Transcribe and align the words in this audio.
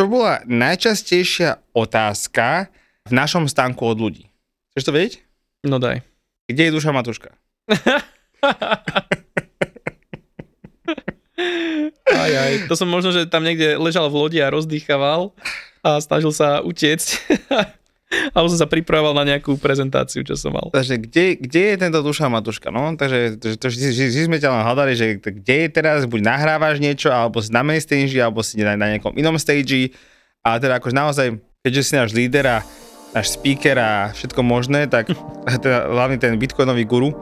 čo 0.00 0.08
bola 0.08 0.40
najčastejšia 0.48 1.60
otázka 1.76 2.72
v 3.04 3.12
našom 3.12 3.44
stánku 3.44 3.84
od 3.84 4.00
ľudí? 4.00 4.32
Chceš 4.72 4.88
to 4.88 4.96
vedieť? 4.96 5.14
No 5.68 5.76
daj. 5.76 6.00
Kde 6.48 6.72
je 6.72 6.72
duša 6.72 6.96
Matuška? 6.96 7.36
Aj, 12.10 12.32
aj. 12.36 12.68
To 12.68 12.76
som 12.76 12.84
možno, 12.84 13.16
že 13.16 13.24
tam 13.24 13.40
niekde 13.40 13.80
ležal 13.80 14.12
v 14.12 14.18
lodi 14.20 14.38
a 14.44 14.52
rozdýchaval 14.52 15.32
a 15.80 15.96
snažil 16.00 16.32
sa 16.36 16.60
utiecť. 16.60 17.08
Alebo 18.34 18.50
som 18.50 18.58
sa 18.58 18.66
pripravoval 18.66 19.14
na 19.22 19.36
nejakú 19.36 19.54
prezentáciu, 19.56 20.26
čo 20.26 20.34
som 20.34 20.50
mal. 20.50 20.66
Takže 20.74 20.98
kde, 20.98 21.38
kde 21.38 21.62
je 21.74 21.76
tento 21.78 22.02
duša 22.02 22.26
Matuška? 22.26 22.74
No, 22.74 22.94
takže 22.98 23.38
to, 23.38 23.46
to, 23.54 23.66
že, 23.70 24.26
sme 24.26 24.42
ťa 24.42 24.50
len 24.50 24.62
hľadali, 24.66 24.92
že 24.98 25.06
kde 25.22 25.56
je 25.66 25.68
teraz, 25.70 26.04
buď 26.10 26.20
nahrávaš 26.26 26.82
niečo, 26.82 27.14
alebo 27.14 27.38
si 27.38 27.54
na 27.54 27.62
main 27.62 27.78
stage, 27.78 28.18
alebo 28.18 28.42
si 28.42 28.58
na, 28.58 28.74
na 28.74 28.94
nejakom 28.94 29.14
inom 29.14 29.38
stage. 29.38 29.94
A 30.42 30.58
teda 30.58 30.82
akože 30.82 30.96
naozaj, 30.96 31.26
keďže 31.62 31.82
si 31.86 31.92
náš 31.94 32.10
líder 32.10 32.44
a 32.50 32.58
náš 33.14 33.38
speaker 33.38 33.78
a 33.78 33.90
všetko 34.14 34.42
možné, 34.42 34.90
tak 34.90 35.10
teda 35.62 35.90
hlavne 35.90 36.18
ten 36.18 36.34
bitcoinový 36.34 36.82
guru, 36.86 37.14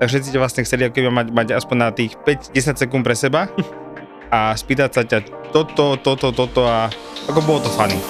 tak 0.00 0.08
všetci 0.08 0.32
ťa 0.32 0.40
vlastne 0.40 0.64
chceli 0.64 0.88
ako 0.88 1.12
mať, 1.12 1.28
mať 1.28 1.48
aspoň 1.60 1.76
na 1.76 1.88
tých 1.92 2.16
5-10 2.24 2.80
sekúnd 2.80 3.04
pre 3.04 3.12
seba 3.12 3.52
a 4.36 4.56
spýtať 4.56 4.90
sa 4.92 5.02
ťa 5.04 5.18
toto, 5.52 6.00
toto, 6.00 6.32
toto 6.32 6.64
a 6.64 6.88
ako 7.28 7.40
bolo 7.44 7.60
to 7.60 7.70
funny. 7.76 8.00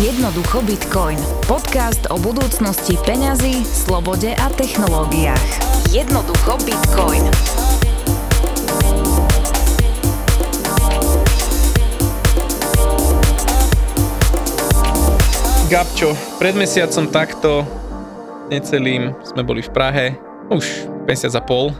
Jednoducho 0.00 0.64
Bitcoin. 0.64 1.20
Podcast 1.44 2.08
o 2.08 2.16
budúcnosti 2.16 2.96
peňazí, 3.04 3.60
slobode 3.68 4.32
a 4.32 4.48
technológiách. 4.56 5.44
Jednoducho 5.92 6.56
Bitcoin. 6.64 7.28
Gabčo, 15.68 16.16
pred 16.40 16.56
mesiacom 16.56 17.04
takto, 17.12 17.68
necelým, 18.48 19.12
sme 19.20 19.44
boli 19.44 19.60
v 19.60 19.68
Prahe, 19.68 20.06
už 20.48 20.88
mesiac 21.04 21.36
a 21.36 21.44
pol. 21.44 21.76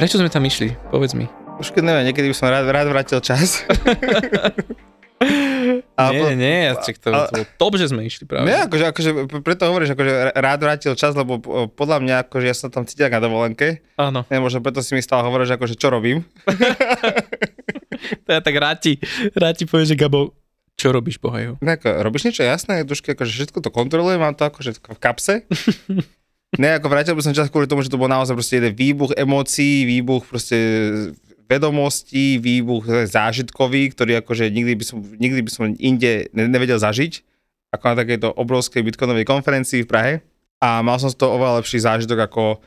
Prečo 0.00 0.16
sme 0.16 0.32
tam 0.32 0.48
išli? 0.48 0.72
Povedz 0.88 1.12
mi. 1.12 1.28
Už 1.60 1.68
keď 1.68 1.84
neviem, 1.84 2.08
niekedy 2.08 2.32
by 2.32 2.36
som 2.40 2.48
rád, 2.48 2.64
rád 2.72 2.88
vrátil 2.88 3.20
čas. 3.20 3.60
A 5.94 6.10
nie, 6.10 6.20
po, 6.20 6.26
nie, 6.34 6.74
čak 6.82 6.98
to, 6.98 7.08
a, 7.14 7.30
to 7.30 7.40
bolo 7.40 7.46
top, 7.56 7.74
že 7.78 7.86
sme 7.88 8.02
išli 8.04 8.26
práve. 8.26 8.50
Nie, 8.50 8.66
akože, 8.66 8.84
akože 8.90 9.10
preto 9.40 9.70
hovoríš, 9.70 9.94
akože 9.94 10.34
rád 10.36 10.60
vrátil 10.60 10.92
čas, 10.98 11.14
lebo 11.14 11.38
podľa 11.70 11.98
mňa, 12.02 12.14
akože 12.26 12.46
ja 12.50 12.56
som 12.56 12.68
tam 12.68 12.84
cítil 12.84 13.08
na 13.08 13.22
dovolenke. 13.22 13.80
Áno. 13.96 14.26
Nie, 14.28 14.42
možno 14.42 14.60
preto 14.60 14.82
si 14.82 14.92
mi 14.92 15.00
stále 15.00 15.24
hovoríš, 15.24 15.54
akože 15.54 15.78
čo 15.78 15.88
robím. 15.94 16.26
to 18.26 18.28
ja 18.28 18.40
tak 18.42 18.54
rád 18.58 18.82
ti, 18.82 18.98
rád 19.38 19.54
ti 19.54 19.64
povie, 19.64 19.86
že 19.86 19.96
Gabo, 19.96 20.34
čo 20.74 20.90
robíš, 20.90 21.22
bohajú? 21.22 21.62
Ako, 21.62 22.02
robíš 22.02 22.26
niečo 22.28 22.42
jasné, 22.42 22.82
dušky, 22.82 23.14
akože 23.14 23.30
všetko 23.30 23.62
to 23.62 23.70
kontrolujem, 23.70 24.18
mám 24.18 24.34
to 24.34 24.44
akože 24.50 24.82
v 24.82 24.98
kapse. 24.98 25.46
ne, 26.62 26.70
ako 26.74 26.86
vrátil 26.90 27.14
by 27.14 27.22
som 27.22 27.36
čas 27.38 27.48
kvôli 27.48 27.70
tomu, 27.70 27.86
že 27.86 27.90
to 27.90 28.00
bol 28.02 28.10
naozaj 28.10 28.34
proste 28.34 28.58
jeden 28.58 28.74
výbuch 28.74 29.14
emócií, 29.14 29.86
výbuch 29.86 30.26
proste 30.26 30.58
vedomostí, 31.44 32.40
výbuch 32.40 32.86
zážitkový, 33.08 33.92
ktorý 33.92 34.24
akože 34.24 34.48
nikdy 34.48 34.72
by 34.80 34.84
som, 34.84 34.98
nikdy 35.00 35.40
by 35.44 35.50
som 35.50 35.72
inde 35.76 36.28
nevedel 36.32 36.80
zažiť, 36.80 37.20
ako 37.74 37.84
na 37.92 37.96
takejto 38.00 38.28
obrovskej 38.38 38.80
bitcoinovej 38.86 39.26
konferencii 39.28 39.84
v 39.84 39.90
Prahe. 39.90 40.14
A 40.62 40.80
mal 40.80 40.96
som 40.96 41.12
z 41.12 41.18
toho 41.18 41.36
oveľa 41.36 41.60
lepší 41.60 41.82
zážitok 41.84 42.30
ako 42.30 42.62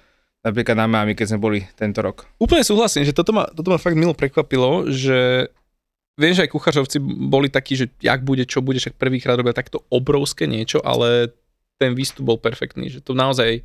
napríklad 0.46 0.78
na 0.78 0.86
Miami, 0.86 1.18
keď 1.18 1.34
sme 1.34 1.40
boli 1.42 1.60
tento 1.74 2.00
rok. 2.00 2.30
Úplne 2.38 2.62
súhlasím, 2.62 3.04
že 3.04 3.16
toto 3.16 3.34
ma, 3.34 3.50
toto 3.50 3.74
ma 3.74 3.82
fakt 3.82 3.98
milo 3.98 4.14
prekvapilo, 4.14 4.86
že 4.88 5.50
viem, 6.20 6.34
že 6.38 6.46
aj 6.46 6.54
kuchařovci 6.54 6.98
boli 7.02 7.50
takí, 7.50 7.74
že 7.74 7.90
jak 8.00 8.22
bude, 8.22 8.46
čo 8.46 8.62
bude, 8.62 8.78
však 8.78 8.96
prvýkrát 9.02 9.36
robia 9.36 9.58
takto 9.58 9.84
obrovské 9.90 10.46
niečo, 10.46 10.78
ale 10.86 11.34
ten 11.78 11.94
výstup 11.94 12.26
bol 12.26 12.38
perfektný, 12.38 12.90
že 12.90 13.02
to 13.02 13.14
naozaj 13.14 13.62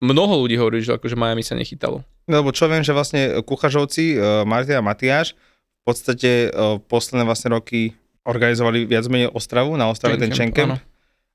mnoho 0.00 0.44
ľudí 0.44 0.56
hovorí, 0.56 0.80
že 0.84 0.96
akože 0.96 1.16
Miami 1.16 1.44
sa 1.44 1.56
nechytalo. 1.56 2.04
Lebo 2.24 2.52
čo 2.56 2.66
viem, 2.66 2.80
že 2.80 2.96
vlastne 2.96 3.44
kuchažovci, 3.44 4.16
uh, 4.16 4.20
Martin 4.48 4.80
a 4.80 4.84
Matiáš, 4.84 5.36
v 5.84 5.92
podstate 5.92 6.48
uh, 6.48 6.80
posledné 6.80 7.28
vlastne 7.28 7.52
roky 7.52 7.92
organizovali 8.24 8.88
viac 8.88 9.04
menej 9.12 9.28
Ostravu, 9.32 9.76
na 9.76 9.92
Ostrave 9.92 10.16
ten 10.16 10.32
Čenkem. 10.32 10.80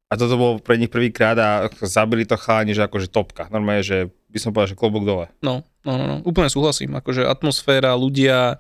A 0.10 0.18
toto 0.18 0.42
bol 0.42 0.58
pre 0.58 0.82
nich 0.82 0.90
prvýkrát 0.90 1.38
a 1.38 1.70
zabili 1.86 2.26
to 2.26 2.34
chalani, 2.34 2.74
že 2.74 2.82
akože 2.82 3.14
topka. 3.14 3.46
Normálne, 3.54 3.86
že 3.86 4.10
by 4.34 4.38
som 4.42 4.50
povedal, 4.50 4.74
že 4.74 4.80
klobúk 4.82 5.06
dole. 5.06 5.30
No, 5.46 5.62
no, 5.86 5.94
no, 6.02 6.06
no, 6.10 6.16
úplne 6.26 6.50
súhlasím. 6.50 6.98
Akože 6.98 7.30
atmosféra, 7.30 7.94
ľudia, 7.94 8.58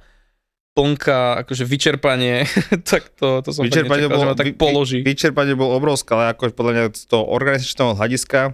plnka, 0.77 1.41
akože 1.41 1.65
vyčerpanie, 1.65 2.45
tak 2.89 3.09
to, 3.17 3.41
to 3.41 3.49
som 3.49 3.65
vyčerpanie 3.65 4.05
nečakal, 4.05 4.29
bol, 4.29 4.37
tak 4.37 4.47
položí. 4.61 5.01
Vy, 5.01 5.17
vyčerpanie 5.17 5.57
bol 5.57 5.73
obrovské, 5.73 6.13
ale 6.13 6.37
akože 6.37 6.53
podľa 6.53 6.71
mňa 6.71 6.83
z 6.93 7.03
toho 7.09 7.25
organizačného 7.25 7.97
hľadiska 7.97 8.53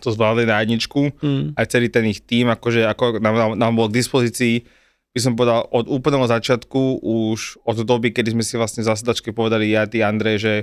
to 0.00 0.12
zvládli 0.12 0.44
na 0.44 0.60
jedničku, 0.60 1.16
mm. 1.16 1.56
aj 1.56 1.66
celý 1.72 1.88
ten 1.88 2.04
ich 2.04 2.20
tým, 2.20 2.52
akože 2.52 2.84
ako 2.84 3.16
nám, 3.20 3.34
nám, 3.34 3.50
nám 3.56 3.72
bol 3.72 3.88
k 3.88 3.96
dispozícii, 3.96 4.68
by 5.16 5.20
som 5.24 5.32
povedal, 5.32 5.64
od 5.72 5.88
úplného 5.88 6.28
začiatku, 6.28 7.00
už 7.00 7.64
od 7.64 7.80
doby, 7.88 8.12
kedy 8.12 8.36
sme 8.36 8.44
si 8.44 8.60
vlastne 8.60 8.84
v 8.84 8.92
zasedačke 8.92 9.32
povedali 9.32 9.72
ja, 9.72 9.88
ty 9.88 10.04
Andrej, 10.04 10.36
že 10.36 10.54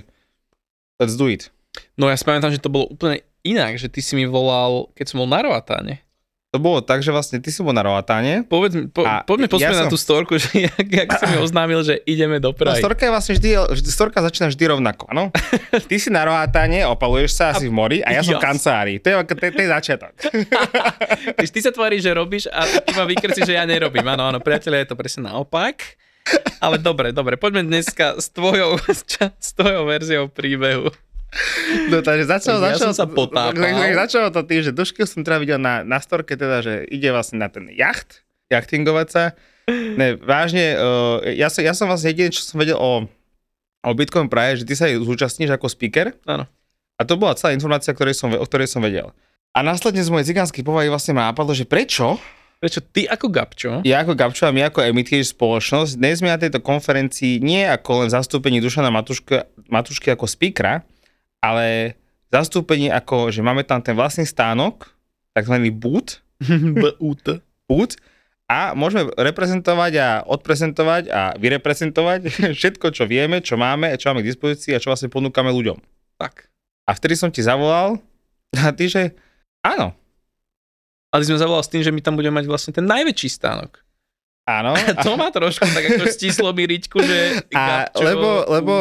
let's 1.01 1.17
do 1.17 1.25
it. 1.25 1.49
No 1.97 2.05
ja 2.05 2.13
si 2.13 2.21
pamätám, 2.21 2.53
že 2.53 2.61
to 2.61 2.69
bolo 2.69 2.85
úplne 2.85 3.25
inak, 3.41 3.81
že 3.81 3.89
ty 3.89 4.05
si 4.05 4.13
mi 4.13 4.29
volal, 4.29 4.93
keď 4.93 5.05
som 5.09 5.25
bol 5.25 5.29
na 5.29 5.41
Roatáne. 5.41 6.05
To 6.53 6.61
bolo 6.61 6.85
tak, 6.85 7.01
že 7.01 7.09
vlastne 7.09 7.41
ty 7.41 7.49
si 7.49 7.65
bol 7.65 7.73
na 7.73 7.81
Roatáne. 7.81 8.45
Povedz, 8.45 8.77
po, 8.93 9.01
poďme 9.25 9.49
poďme 9.49 9.73
ja 9.73 9.73
som... 9.73 9.89
na 9.89 9.89
tú 9.89 9.97
storku, 9.97 10.37
že 10.41 10.69
jak, 10.69 10.85
jak 10.85 11.09
si 11.17 11.25
mi 11.33 11.41
oznámil, 11.41 11.81
že 11.81 11.97
ideme 12.05 12.37
do 12.37 12.53
Prahy. 12.53 12.77
No, 12.77 12.85
storka 12.85 13.09
je 13.09 13.11
vlastne 13.11 13.33
vždy, 13.41 13.49
vždy, 13.73 13.89
storka 13.89 14.21
začína 14.21 14.53
vždy 14.53 14.63
rovnako, 14.69 15.09
áno? 15.09 15.33
Ty 15.89 15.95
si 15.97 16.13
na 16.13 16.29
Roatáne, 16.29 16.85
opaluješ 16.85 17.41
sa 17.41 17.57
asi 17.57 17.65
v 17.65 17.73
mori 17.73 18.05
a 18.05 18.13
ja 18.13 18.21
som 18.21 18.37
v 18.37 18.45
kancelárii. 18.45 19.01
To 19.01 19.09
je, 19.09 19.15
to, 19.33 19.33
to 19.33 19.61
je 19.65 19.69
začiatok. 19.73 20.13
ty 21.57 21.59
sa 21.65 21.73
tváriš, 21.73 22.05
že 22.05 22.11
robíš 22.13 22.45
a 22.53 22.69
ty 22.69 22.93
ma 22.93 23.09
vykrci, 23.09 23.49
že 23.49 23.57
ja 23.57 23.65
nerobím. 23.65 24.05
Áno, 24.05 24.29
áno, 24.29 24.37
priateľe, 24.37 24.85
je 24.85 24.87
to 24.93 24.95
presne 24.95 25.25
naopak. 25.25 25.97
Ale 26.61 26.77
dobre, 26.77 27.09
dobre, 27.17 27.33
poďme 27.33 27.65
dneska 27.65 28.21
s 28.21 28.29
tvojou, 28.29 28.77
s 29.41 29.49
tvojou 29.57 29.89
verziou 29.89 30.29
príbehu. 30.29 30.93
No 31.89 32.05
takže 32.05 32.29
začalo, 32.29 32.61
ja 32.61 32.77
začalo, 32.77 32.93
sa 32.93 33.05
potápal. 33.09 33.57
Začalo 34.05 34.27
to 34.29 34.45
tým, 34.45 34.61
že 34.61 34.71
Dušky 34.71 35.03
som 35.09 35.25
teda 35.25 35.37
videl 35.41 35.59
na, 35.59 35.81
na 35.81 35.97
storke, 35.97 36.37
teda, 36.37 36.61
že 36.61 36.73
ide 36.89 37.09
vlastne 37.09 37.41
na 37.41 37.49
ten 37.49 37.69
jacht, 37.73 38.21
jachtingovať 38.53 39.07
sa. 39.09 39.23
Ne, 39.69 40.19
vážne, 40.19 40.75
uh, 40.75 41.23
ja, 41.23 41.47
som, 41.47 41.63
ja 41.63 41.73
som 41.73 41.87
vlastne 41.87 42.11
jediný, 42.11 42.35
čo 42.35 42.43
som 42.43 42.59
vedel 42.59 42.75
o, 42.75 43.07
o 43.81 43.91
Bitcoin 43.95 44.27
Praje, 44.27 44.61
že 44.61 44.67
ty 44.67 44.73
sa 44.75 44.91
zúčastníš 44.91 45.55
ako 45.55 45.71
speaker. 45.71 46.13
Áno. 46.27 46.45
A 46.99 47.01
to 47.07 47.17
bola 47.17 47.33
celá 47.33 47.55
informácia, 47.55 47.95
ktorej 47.95 48.13
som, 48.13 48.29
o 48.29 48.45
ktorej 48.45 48.69
som 48.69 48.83
vedel. 48.83 49.09
A 49.53 49.61
následne 49.61 50.01
z 50.01 50.11
mojej 50.11 50.33
cigánskej 50.33 50.65
povahy 50.65 50.89
vlastne 50.89 51.17
ma 51.17 51.29
napadlo, 51.29 51.53
že 51.53 51.65
prečo 51.65 52.17
Prečo 52.63 52.79
ty 52.79 53.03
ako 53.03 53.27
Gabčo? 53.27 53.71
Ja 53.83 54.07
ako 54.07 54.15
Gabčo 54.15 54.47
a 54.47 54.55
my 54.55 54.71
ako 54.71 54.87
Emitage 54.87 55.35
spoločnosť, 55.35 55.99
dnes 55.99 56.23
sme 56.23 56.31
na 56.31 56.39
tejto 56.39 56.63
konferencii 56.63 57.43
nie 57.43 57.59
ako 57.59 58.07
len 58.07 58.07
zastúpení 58.07 58.63
Dušana 58.63 58.87
Matuška, 58.87 59.51
Matušky 59.67 60.15
ako 60.15 60.23
speakera, 60.31 60.87
ale 61.43 61.99
zastúpenie 62.31 62.87
ako, 62.87 63.35
že 63.35 63.43
máme 63.43 63.67
tam 63.67 63.83
ten 63.83 63.99
vlastný 63.99 64.23
stánok, 64.23 64.87
takzvaný 65.35 65.75
boot, 65.75 66.23
boot, 67.67 67.91
a 68.53 68.77
môžeme 68.77 69.09
reprezentovať 69.17 69.93
a 69.97 70.09
odprezentovať 70.27 71.03
a 71.09 71.21
vyreprezentovať 71.39 72.19
všetko, 72.59 72.93
čo 72.93 73.03
vieme, 73.09 73.41
čo 73.41 73.57
máme, 73.57 73.95
čo 73.97 74.11
máme 74.11 74.21
k 74.21 74.29
dispozícii 74.29 74.75
a 74.75 74.81
čo 74.81 74.91
vlastne 74.91 75.11
ponúkame 75.11 75.49
ľuďom. 75.49 75.79
Tak. 76.21 76.47
A 76.85 76.91
vtedy 76.93 77.15
som 77.15 77.31
ti 77.31 77.41
zavolal 77.41 77.99
a 78.63 78.71
ty, 78.75 78.87
že 78.87 79.15
áno. 79.65 79.95
Ale 81.13 81.29
sme 81.29 81.37
zavolal 81.37 81.61
s 81.61 81.69
tým, 81.69 81.85
že 81.85 81.93
my 81.93 82.01
tam 82.01 82.17
budeme 82.17 82.41
mať 82.41 82.49
vlastne 82.49 82.71
ten 82.73 82.89
najväčší 82.89 83.29
stánok. 83.29 83.85
Áno. 84.43 84.75
A 84.75 84.91
to 84.99 85.15
má 85.15 85.31
trošku 85.31 85.63
tak 85.63 85.87
ako 85.87 86.03
stislo 86.11 86.51
mi 86.51 86.67
ričku, 86.67 86.99
že... 86.99 87.47
A, 87.55 87.87
lebo, 87.95 88.43
lebo, 88.51 88.73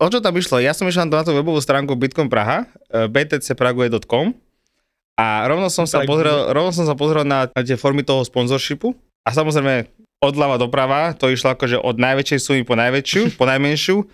o 0.00 0.06
čo 0.08 0.24
tam 0.24 0.32
išlo? 0.32 0.56
Ja 0.56 0.72
som 0.72 0.88
išiel 0.88 1.04
na 1.04 1.20
tú 1.20 1.36
webovú 1.36 1.60
stránku 1.60 1.92
Bitcoin 2.00 2.32
Praha, 2.32 2.64
e, 2.88 3.12
btcprague.com 3.12 4.32
a 5.20 5.44
rovno 5.44 5.68
som, 5.68 5.84
sa 5.84 6.00
pozrel, 6.08 6.48
rovno 6.56 6.72
som 6.72 6.88
sa 6.88 6.96
pozrel 6.96 7.28
na, 7.28 7.44
tie 7.44 7.76
formy 7.76 8.00
toho 8.00 8.24
sponsorshipu 8.24 8.96
a 9.28 9.36
samozrejme 9.36 9.92
odľava 10.24 10.56
doprava, 10.56 11.12
to 11.12 11.28
išlo 11.28 11.52
akože 11.52 11.76
od 11.76 12.00
najväčšej 12.00 12.40
sumy 12.40 12.62
po 12.64 12.72
najväčšiu, 12.72 13.22
po 13.40 13.44
najmenšiu 13.44 14.08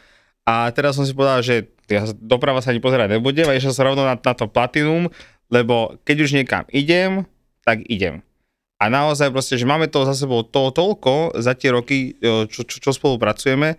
a 0.51 0.67
teraz 0.75 0.99
som 0.99 1.07
si 1.07 1.15
povedal, 1.15 1.47
že 1.47 1.71
ja 1.87 2.11
doprava 2.19 2.59
sa 2.59 2.75
ani 2.75 2.83
pozerať 2.83 3.15
nebudem 3.15 3.47
a 3.47 3.55
išiel 3.55 3.71
som 3.71 3.87
rovno 3.87 4.03
na, 4.03 4.19
na 4.19 4.35
to 4.35 4.51
platinum, 4.51 5.07
lebo 5.47 5.95
keď 6.03 6.17
už 6.27 6.31
niekam 6.35 6.67
idem, 6.75 7.23
tak 7.63 7.87
idem. 7.87 8.27
A 8.79 8.87
naozaj 8.87 9.35
proste, 9.35 9.59
že 9.59 9.67
máme 9.67 9.91
toho 9.91 10.07
za 10.07 10.15
sebou 10.15 10.47
to, 10.47 10.71
toľko 10.71 11.35
za 11.35 11.59
tie 11.59 11.75
roky, 11.75 12.15
e, 12.15 12.47
čo, 12.47 12.63
čo, 12.63 12.79
čo 12.79 12.91
spolupracujeme, 12.95 13.75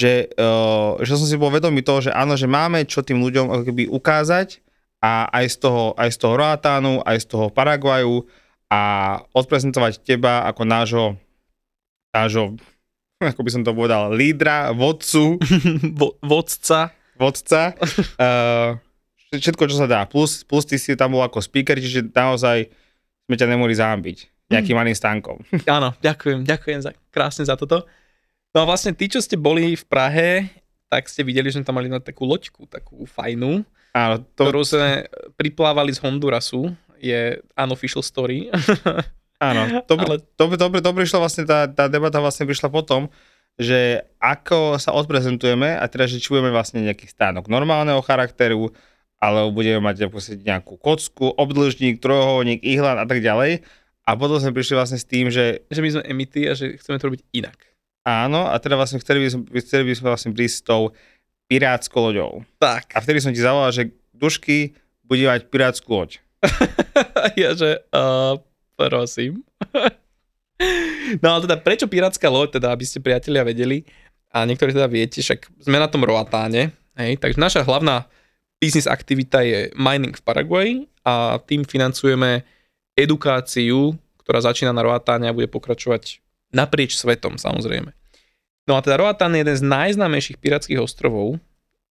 že, 0.00 0.32
uh, 0.40 0.96
že 1.04 1.12
som 1.12 1.28
si 1.28 1.36
bol 1.36 1.52
vedomý 1.52 1.84
toho, 1.84 2.00
že 2.00 2.08
áno, 2.08 2.32
že 2.32 2.48
máme 2.48 2.88
čo 2.88 3.04
tým 3.04 3.20
ľuďom 3.20 3.52
ako 3.52 3.62
keby 3.68 3.84
ukázať 3.92 4.64
a 5.04 5.28
aj 5.28 5.44
z 5.52 5.56
toho, 5.60 5.92
aj 5.92 6.08
z 6.08 6.18
toho 6.24 6.34
Roatánu, 6.40 7.04
aj 7.04 7.20
z 7.20 7.26
toho 7.28 7.46
Paraguaju 7.52 8.24
a 8.72 8.80
odprezentovať 9.36 10.00
teba 10.00 10.48
ako 10.48 10.62
nášho, 10.64 11.06
nášho 12.16 12.56
ako 13.36 13.40
by 13.44 13.50
som 13.52 13.60
to 13.60 13.76
povedal, 13.76 14.08
lídra, 14.16 14.72
vodcu, 14.72 15.36
Vo, 16.00 16.16
vodca. 16.24 16.96
vodca. 17.20 17.76
Uh, 18.16 18.80
všetko, 19.36 19.68
čo 19.68 19.76
sa 19.76 19.84
dá. 19.84 20.00
Plus, 20.08 20.40
plus 20.48 20.64
ty 20.64 20.80
si 20.80 20.96
tam 20.96 21.12
bol 21.12 21.20
ako 21.20 21.44
speaker, 21.44 21.76
čiže 21.76 22.08
naozaj 22.08 22.72
sme 23.30 23.38
ťa 23.38 23.46
nemohli 23.46 23.78
zahambiť 23.78 24.50
nejakým 24.50 24.74
malým 24.74 24.98
stánkom. 24.98 25.38
Áno, 25.78 25.94
ďakujem, 26.02 26.42
ďakujem 26.42 26.80
za, 26.82 26.90
krásne 27.14 27.46
za 27.46 27.54
toto. 27.54 27.86
No 28.50 28.66
a 28.66 28.66
vlastne 28.66 28.90
tí, 28.90 29.06
čo 29.06 29.22
ste 29.22 29.38
boli 29.38 29.78
v 29.78 29.84
Prahe, 29.86 30.50
tak 30.90 31.06
ste 31.06 31.22
videli, 31.22 31.54
že 31.54 31.62
sme 31.62 31.66
tam 31.70 31.78
mali 31.78 31.86
na 31.86 32.02
takú 32.02 32.26
loďku, 32.26 32.66
takú 32.66 33.06
fajnú, 33.06 33.62
Áno, 33.94 34.22
to... 34.22 34.26
to, 34.34 34.42
ktorú 34.50 34.62
sme 34.66 35.06
priplávali 35.34 35.90
z 35.94 36.02
Hondurasu. 36.02 36.74
Je 37.00 37.38
unofficial 37.56 38.04
story. 38.04 38.50
áno, 39.40 39.82
to, 39.86 39.94
Ale- 39.96 40.22
to, 40.36 40.50
to, 40.50 40.66
to, 40.68 40.78
to 40.82 40.90
prišlo 40.92 41.18
vlastne, 41.22 41.46
tá, 41.46 41.66
tá 41.70 41.86
debata 41.86 42.20
vlastne 42.20 42.44
prišla 42.44 42.68
potom, 42.68 43.08
že 43.56 44.04
ako 44.20 44.76
sa 44.78 44.94
odprezentujeme 44.94 45.80
a 45.80 45.84
teda, 45.88 46.06
že 46.06 46.20
či 46.20 46.32
budeme 46.32 46.52
vlastne 46.52 46.84
nejaký 46.84 47.08
stánok 47.08 47.48
normálneho 47.48 48.00
charakteru, 48.04 48.70
alebo 49.20 49.52
budeme 49.52 49.84
mať 49.84 50.08
proste 50.08 50.40
nejakú 50.40 50.80
kocku, 50.80 51.36
obdĺžnik, 51.36 52.00
trojuholník, 52.00 52.64
ihlan 52.64 52.96
a 52.96 53.04
tak 53.04 53.20
ďalej. 53.20 53.60
A 54.08 54.16
potom 54.16 54.40
sme 54.40 54.56
prišli 54.56 54.74
vlastne 54.74 54.96
s 54.96 55.04
tým, 55.04 55.28
že 55.28 55.62
že 55.68 55.84
my 55.84 55.88
sme 55.92 56.02
emity 56.08 56.48
a 56.48 56.56
že 56.56 56.80
chceme 56.80 56.96
to 56.96 57.12
robiť 57.12 57.22
inak. 57.36 57.58
áno, 58.00 58.48
a 58.48 58.56
teda 58.56 58.80
vlastne 58.80 58.96
chceli 58.98 59.22
by 59.22 59.28
sme, 59.28 59.42
chceli 59.60 59.84
by 59.84 59.92
sme 59.92 60.08
vlastne 60.08 60.32
prísť 60.32 60.56
s 60.56 60.64
tou 60.64 60.82
pirátskou 61.52 62.00
loďou. 62.00 62.48
Tak. 62.56 62.96
A 62.96 63.04
vtedy 63.04 63.20
som 63.20 63.30
ti 63.30 63.44
zavolal, 63.44 63.70
že 63.76 63.92
Dušky 64.16 64.72
bude 65.04 65.28
mať 65.28 65.52
pirátsku 65.52 65.90
loď. 65.90 66.22
ja, 67.40 67.52
že 67.52 67.84
uh, 67.92 68.40
prosím. 68.78 69.44
no 71.22 71.26
ale 71.36 71.44
teda 71.44 71.60
prečo 71.60 71.90
pirátska 71.90 72.24
loď, 72.30 72.56
teda 72.56 72.72
aby 72.72 72.84
ste 72.88 73.04
priatelia 73.04 73.44
vedeli 73.44 73.84
a 74.30 74.46
niektorí 74.46 74.70
teda 74.70 74.86
viete, 74.86 75.20
však 75.20 75.50
sme 75.60 75.76
na 75.76 75.90
tom 75.90 76.06
Roatáne, 76.06 76.70
hej, 76.94 77.18
takže 77.18 77.42
naša 77.42 77.66
hlavná 77.66 78.06
biznis 78.60 78.84
aktivita 78.84 79.40
je 79.40 79.72
mining 79.72 80.12
v 80.12 80.22
Paraguaji 80.22 80.74
a 81.02 81.40
tým 81.40 81.64
financujeme 81.64 82.44
edukáciu, 82.92 83.96
ktorá 84.20 84.44
začína 84.44 84.76
na 84.76 84.84
Roatáne 84.84 85.26
a 85.26 85.34
bude 85.34 85.48
pokračovať 85.48 86.20
naprieč 86.52 87.00
svetom 87.00 87.40
samozrejme. 87.40 87.90
No 88.68 88.76
a 88.76 88.84
teda 88.84 89.00
Roatán 89.00 89.32
je 89.34 89.42
jeden 89.42 89.56
z 89.56 89.64
najznámejších 89.64 90.38
pirátskych 90.38 90.78
ostrovov 90.78 91.40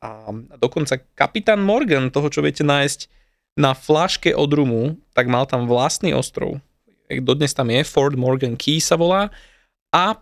a 0.04 0.30
dokonca 0.60 1.00
kapitán 1.16 1.64
Morgan, 1.64 2.12
toho 2.12 2.28
čo 2.30 2.44
viete 2.44 2.62
nájsť 2.62 3.10
na 3.58 3.74
flaške 3.74 4.36
od 4.38 4.52
rumu, 4.54 5.00
tak 5.18 5.26
mal 5.26 5.50
tam 5.50 5.66
vlastný 5.66 6.14
ostrov. 6.14 6.62
Dodnes 7.10 7.56
tam 7.56 7.72
je, 7.72 7.82
Fort 7.88 8.14
Morgan 8.14 8.60
Key 8.60 8.78
sa 8.84 9.00
volá 9.00 9.34
a 9.90 10.20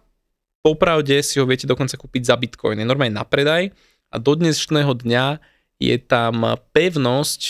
popravde 0.63 1.19
si 1.25 1.41
ho 1.41 1.45
viete 1.49 1.67
dokonca 1.67 1.97
kúpiť 1.97 2.31
za 2.31 2.37
bitcoin. 2.37 2.79
Je 2.79 2.87
normálne 2.87 3.17
na 3.17 3.25
predaj 3.27 3.73
a 4.13 4.15
do 4.21 4.37
dnešného 4.37 4.93
dňa 4.93 5.25
je 5.81 5.95
tam 5.99 6.55
pevnosť, 6.71 7.41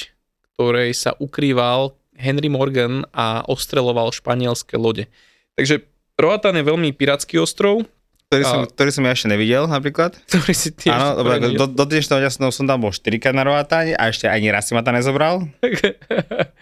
ktorej 0.53 0.95
sa 0.95 1.13
ukrýval 1.17 1.93
Henry 2.15 2.47
Morgan 2.47 3.03
a 3.11 3.43
ostreloval 3.45 4.09
španielské 4.15 4.79
lode. 4.79 5.11
Takže 5.59 5.83
Roatan 6.15 6.55
je 6.55 6.63
veľmi 6.63 6.95
pirátsky 6.95 7.35
ostrov, 7.35 7.83
Ktorý, 8.31 8.43
som, 8.47 8.59
A- 8.63 8.69
ktorý 8.71 8.89
som 8.89 9.03
ja 9.05 9.13
ešte 9.13 9.29
nevidel 9.29 9.67
napríklad. 9.67 10.15
ktorý 10.31 10.53
si 10.55 10.71
tiež... 10.73 10.95
Áno, 10.95 11.21
dobre, 11.21 11.43
do, 11.53 11.67
do 11.67 11.85
dnešného 11.85 12.23
dňa 12.25 12.31
som, 12.31 12.49
som 12.49 12.65
tam 12.65 12.81
bol 12.81 12.91
4 12.91 13.19
na 13.35 13.43
Roatáne 13.45 13.93
a 13.93 14.09
ešte 14.09 14.25
ani 14.25 14.49
raz 14.49 14.65
si 14.65 14.73
ma 14.73 14.81
tam 14.81 14.95
nezobral. 14.97 15.45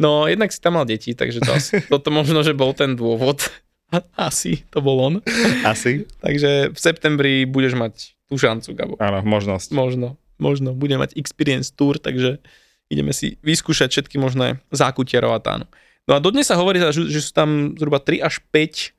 No, 0.00 0.26
jednak 0.26 0.50
si 0.50 0.58
tam 0.58 0.80
mal 0.80 0.88
deti, 0.88 1.14
takže 1.14 1.38
to 1.44 1.52
asi, 1.52 1.78
toto 1.92 2.10
možno, 2.10 2.42
že 2.42 2.56
bol 2.56 2.74
ten 2.74 2.96
dôvod. 2.98 3.44
Asi 4.16 4.64
to 4.72 4.80
bol 4.80 4.98
on. 4.98 5.14
Asi. 5.68 6.08
Takže 6.24 6.72
v 6.72 6.78
septembri 6.80 7.44
budeš 7.44 7.76
mať 7.76 8.16
tú 8.26 8.40
šancu, 8.40 8.72
Gabo. 8.72 8.94
Áno, 8.96 9.20
možnosť. 9.20 9.68
Možno, 9.76 10.16
možno. 10.42 10.74
Budeme 10.74 11.06
mať 11.06 11.14
experience 11.14 11.70
tour, 11.70 12.02
takže 12.02 12.42
ideme 12.90 13.14
si 13.14 13.38
vyskúšať 13.46 13.94
všetky 13.94 14.18
možné 14.18 14.58
zákutia 14.74 15.22
Roatánu. 15.22 15.70
No 16.10 16.18
a 16.18 16.20
dodnes 16.20 16.50
sa 16.50 16.58
hovorí, 16.58 16.82
že 16.90 17.20
sú 17.22 17.30
tam 17.30 17.78
zhruba 17.78 18.02
3 18.02 18.26
až 18.26 18.42
5 18.50 18.90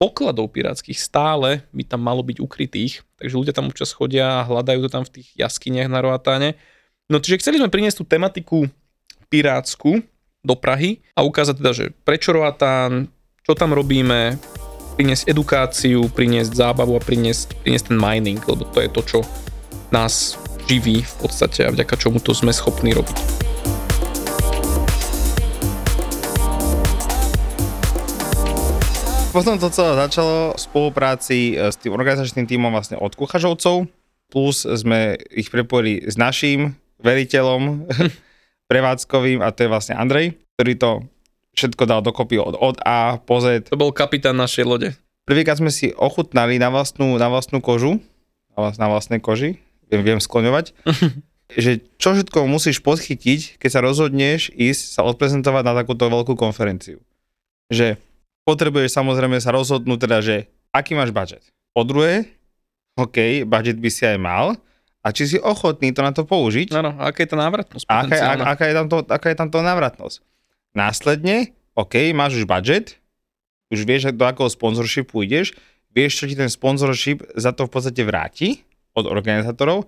pokladov 0.00 0.50
pirátskych 0.50 0.96
stále 0.96 1.60
by 1.76 1.84
tam 1.84 2.00
malo 2.00 2.24
byť 2.24 2.40
ukrytých, 2.40 3.04
takže 3.20 3.36
ľudia 3.36 3.54
tam 3.54 3.68
občas 3.68 3.92
chodia 3.92 4.40
a 4.40 4.46
hľadajú 4.48 4.88
to 4.88 4.90
tam 4.90 5.04
v 5.04 5.20
tých 5.20 5.28
jaskyniach 5.36 5.92
na 5.92 6.00
Roatáne. 6.00 6.56
No 7.12 7.20
čiže 7.20 7.44
chceli 7.44 7.60
sme 7.60 7.68
priniesť 7.68 8.00
tú 8.00 8.04
tematiku 8.08 8.64
pirátsku 9.28 10.00
do 10.40 10.54
Prahy 10.56 11.04
a 11.12 11.20
ukázať 11.20 11.54
teda, 11.60 11.72
že 11.76 11.84
prečo 12.02 12.32
Roatán, 12.32 13.12
čo 13.44 13.52
tam 13.52 13.76
robíme, 13.76 14.40
priniesť 14.96 15.28
edukáciu, 15.28 16.08
priniesť 16.08 16.56
zábavu 16.56 16.96
a 16.96 17.04
priniesť, 17.04 17.60
priniesť 17.60 17.92
ten 17.92 17.98
mining, 18.00 18.40
lebo 18.40 18.64
to 18.72 18.80
je 18.80 18.88
to, 18.88 19.00
čo 19.04 19.18
nás 19.92 20.40
živí 20.70 21.02
v 21.02 21.14
podstate 21.18 21.66
a 21.66 21.74
vďaka 21.74 21.98
čomu 21.98 22.22
to 22.22 22.30
sme 22.30 22.54
schopní 22.54 22.94
robiť. 22.94 23.18
Potom 29.34 29.58
to 29.58 29.66
celé 29.70 29.98
začalo 29.98 30.54
v 30.54 30.58
spolupráci 30.62 31.38
e, 31.54 31.70
s 31.70 31.78
tým 31.78 31.94
organizačným 31.94 32.46
tímom 32.46 32.70
vlastne 32.70 32.98
od 32.98 33.14
kuchažovcov, 33.14 33.90
plus 34.30 34.62
sme 34.62 35.18
ich 35.34 35.50
prepojili 35.50 36.06
s 36.06 36.14
naším 36.14 36.78
veriteľom 37.02 37.90
prevádzkovým 38.70 39.42
a 39.42 39.50
to 39.50 39.66
je 39.66 39.70
vlastne 39.70 39.98
Andrej, 39.98 40.38
ktorý 40.54 40.72
to 40.78 40.90
všetko 41.54 41.82
dal 41.86 42.02
dokopy 42.02 42.38
od, 42.38 42.54
od 42.58 42.78
A 42.86 43.18
po 43.22 43.42
Z. 43.42 43.70
To 43.70 43.78
bol 43.78 43.90
kapitán 43.90 44.38
našej 44.38 44.66
lode. 44.66 44.88
Prvýkrát 45.26 45.58
sme 45.58 45.70
si 45.70 45.94
ochutnali 45.94 46.58
na 46.62 46.70
vlastnú, 46.70 47.14
na 47.18 47.30
vlastnú 47.30 47.62
kožu, 47.62 48.02
na, 48.54 48.56
vlast, 48.58 48.78
na 48.82 48.86
vlastnej 48.90 49.22
koži, 49.22 49.62
viem, 49.90 50.22
skloňovať, 50.22 50.72
že 51.64 51.82
čo 51.98 52.14
všetko 52.14 52.46
musíš 52.46 52.78
podchytiť, 52.86 53.58
keď 53.58 53.70
sa 53.70 53.80
rozhodneš 53.82 54.54
ísť 54.54 54.82
sa 54.94 55.00
odprezentovať 55.02 55.62
na 55.66 55.74
takúto 55.74 56.06
veľkú 56.06 56.38
konferenciu. 56.38 57.02
Že 57.74 57.98
potrebuješ 58.46 58.94
samozrejme 58.94 59.42
sa 59.42 59.50
rozhodnúť 59.50 59.98
teda, 60.06 60.18
že 60.22 60.36
aký 60.70 60.94
máš 60.94 61.10
budget. 61.10 61.42
Po 61.74 61.82
druhé, 61.82 62.30
OK, 62.94 63.46
budget 63.46 63.78
by 63.78 63.90
si 63.90 64.02
aj 64.06 64.18
mal, 64.18 64.58
a 65.00 65.16
či 65.16 65.24
si 65.24 65.36
ochotný 65.40 65.96
to 65.96 66.04
na 66.04 66.12
to 66.12 66.28
použiť, 66.28 66.76
Áno, 66.76 66.92
aká 67.00 67.24
je 67.24 67.28
tá 67.32 67.36
návratnosť 67.40 67.84
a 67.88 68.04
aká, 68.04 68.16
aká, 68.52 68.64
je 68.68 68.74
tam 68.76 68.86
to, 68.86 68.96
aká 69.08 69.26
je 69.32 69.36
tam 69.36 69.48
to 69.48 69.58
návratnosť. 69.64 70.20
Následne, 70.76 71.56
OK, 71.72 72.12
máš 72.12 72.36
už 72.36 72.44
budget, 72.44 73.00
už 73.72 73.88
vieš, 73.88 74.12
do 74.12 74.28
akého 74.28 74.50
sponsorshipu 74.52 75.24
ideš, 75.24 75.56
vieš, 75.94 76.20
čo 76.20 76.24
ti 76.28 76.36
ten 76.36 76.52
sponsorship 76.52 77.24
za 77.32 77.56
to 77.56 77.64
v 77.64 77.70
podstate 77.72 78.02
vráti 78.04 78.60
od 78.96 79.04
organizátorov, 79.06 79.86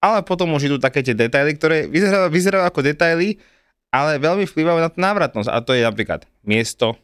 ale 0.00 0.24
potom 0.24 0.56
už 0.56 0.66
idú 0.66 0.76
také 0.80 1.04
tie 1.04 1.12
detaily, 1.12 1.54
ktoré 1.54 1.84
vyzerajú, 1.86 2.32
vyzerajú 2.32 2.64
ako 2.64 2.80
detaily, 2.80 3.36
ale 3.92 4.16
veľmi 4.16 4.48
vplyvajú 4.48 4.78
na 4.80 4.88
tú 4.88 4.98
návratnosť. 5.02 5.50
A 5.50 5.60
to 5.60 5.76
je 5.76 5.84
napríklad 5.84 6.24
miesto 6.46 6.96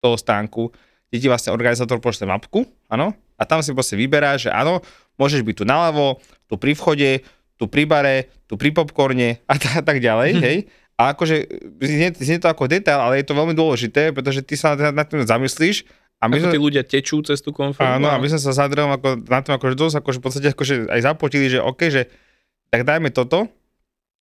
toho 0.00 0.16
stánku, 0.16 0.72
kde 1.10 1.18
ti 1.20 1.26
vlastne 1.28 1.52
organizátor 1.52 2.00
pošle 2.00 2.24
mapku, 2.24 2.64
áno, 2.88 3.12
a 3.36 3.42
tam 3.44 3.60
si 3.60 3.74
proste 3.74 3.98
vyberáš, 3.98 4.48
že 4.48 4.50
áno, 4.52 4.80
môžeš 5.20 5.42
byť 5.44 5.56
tu 5.60 5.64
naľavo, 5.66 6.22
tu 6.48 6.54
pri 6.56 6.72
vchode, 6.72 7.24
tu 7.60 7.68
pri 7.68 7.84
bare, 7.84 8.32
tu 8.48 8.56
pri 8.56 8.72
popcorne 8.72 9.42
a 9.44 9.54
tak, 9.60 9.84
tak 9.84 9.98
ďalej, 10.00 10.30
hej. 10.40 10.56
A 11.00 11.16
akože 11.16 11.48
znie, 11.80 12.12
znie 12.12 12.36
to 12.40 12.48
ako 12.48 12.68
detail, 12.68 13.00
ale 13.00 13.20
je 13.20 13.26
to 13.28 13.32
veľmi 13.32 13.56
dôležité, 13.56 14.12
pretože 14.12 14.44
ty 14.44 14.56
sa 14.56 14.76
nad 14.76 15.08
tým 15.08 15.24
zamyslíš 15.24 15.88
a 16.20 16.28
my 16.28 16.36
Ako 16.36 16.44
sme, 16.44 16.52
tí 16.52 16.60
ľudia 16.60 16.82
tečú 16.84 17.24
cez 17.24 17.40
tú 17.40 17.50
konferenciu. 17.50 17.96
áno, 17.96 18.06
a 18.06 18.20
my 18.20 18.28
sme 18.28 18.38
sa 18.38 18.52
Adriom 18.60 18.92
ako, 18.92 19.24
na 19.24 19.40
tom 19.40 19.56
akože 19.56 19.74
dosť 19.74 19.94
akože 19.98 20.18
v 20.18 20.22
podstate 20.22 20.48
akože 20.48 20.74
aj 20.86 21.00
zapotili, 21.02 21.48
že 21.48 21.58
OK, 21.58 21.80
že 21.88 22.12
tak 22.68 22.84
dajme 22.84 23.08
toto 23.08 23.48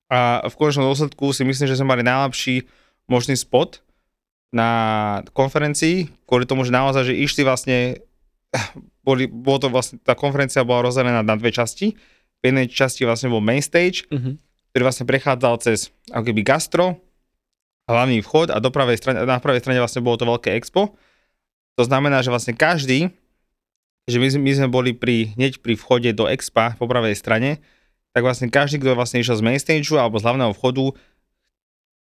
a 0.08 0.44
v 0.44 0.54
konečnom 0.54 0.86
dôsledku 0.86 1.32
si 1.32 1.42
myslím, 1.42 1.66
že 1.66 1.76
sme 1.76 1.88
mali 1.90 2.04
najlepší 2.04 2.68
možný 3.06 3.36
spot 3.36 3.80
na 4.50 4.70
konferencii, 5.32 6.08
kvôli 6.24 6.44
tomu, 6.44 6.64
že 6.64 6.72
naozaj, 6.72 7.08
že 7.08 7.16
išli 7.16 7.44
vlastne, 7.44 8.00
boli, 9.08 9.28
bolo 9.28 9.58
to 9.58 9.68
vlastne, 9.68 10.00
tá 10.00 10.12
konferencia 10.12 10.64
bola 10.64 10.88
rozdelená 10.88 11.20
na 11.20 11.36
dve 11.36 11.52
časti. 11.52 11.96
V 12.38 12.44
jednej 12.46 12.68
časti 12.68 13.04
vlastne 13.04 13.28
bol 13.28 13.40
main 13.40 13.60
stage, 13.60 14.08
Mhm. 14.08 14.40
ktorý 14.70 14.82
vlastne 14.84 15.06
prechádzal 15.06 15.54
cez 15.60 15.90
ako 16.08 16.24
keby 16.28 16.42
gastro, 16.44 17.00
hlavný 17.86 18.20
vchod 18.20 18.52
a 18.52 18.60
do 18.60 18.68
pravej 18.68 18.96
strane, 18.96 19.24
na 19.24 19.40
pravej 19.40 19.60
strane 19.60 19.80
vlastne 19.80 20.00
bolo 20.00 20.16
to 20.16 20.24
veľké 20.24 20.52
expo. 20.54 20.94
To 21.78 21.86
znamená, 21.86 22.26
že 22.26 22.34
vlastne 22.34 22.58
každý, 22.58 23.14
že 24.10 24.18
my, 24.18 24.28
my 24.42 24.52
sme 24.58 24.68
boli 24.68 24.92
pri, 24.98 25.38
hneď 25.38 25.62
pri 25.62 25.78
vchode 25.78 26.10
do 26.12 26.26
expa 26.26 26.74
po 26.76 26.90
pravej 26.90 27.14
strane, 27.14 27.62
tak 28.12 28.26
vlastne 28.26 28.50
každý, 28.50 28.82
kto 28.82 28.98
vlastne 28.98 29.22
išiel 29.22 29.38
z 29.38 29.46
main 29.46 29.60
stageu 29.62 30.02
alebo 30.02 30.18
z 30.18 30.26
hlavného 30.26 30.58
vchodu, 30.58 30.96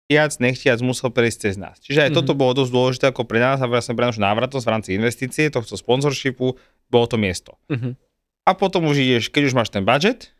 chtiac, 0.04 0.32
nechtiac 0.44 0.78
musel 0.84 1.08
prejsť 1.08 1.38
cez 1.40 1.54
nás. 1.56 1.80
Čiže 1.80 2.04
aj 2.04 2.10
Mhm. 2.12 2.16
toto 2.20 2.32
bolo 2.36 2.52
dosť 2.52 2.72
dôležité 2.74 3.04
ako 3.08 3.24
pre 3.24 3.40
nás 3.40 3.64
a 3.64 3.70
vlastne 3.70 3.96
pre 3.96 4.04
našu 4.04 4.20
návratnosť 4.20 4.66
v 4.66 4.72
rámci 4.76 4.90
investície, 4.92 5.48
tohto 5.48 5.72
sponsorshipu, 5.72 6.52
bolo 6.92 7.06
to 7.08 7.16
miesto. 7.16 7.56
Mhm. 7.72 7.96
A 8.44 8.50
potom 8.52 8.84
už 8.90 8.98
ideš, 9.00 9.30
keď 9.32 9.42
už 9.48 9.54
máš 9.56 9.70
ten 9.72 9.86
budget, 9.86 10.34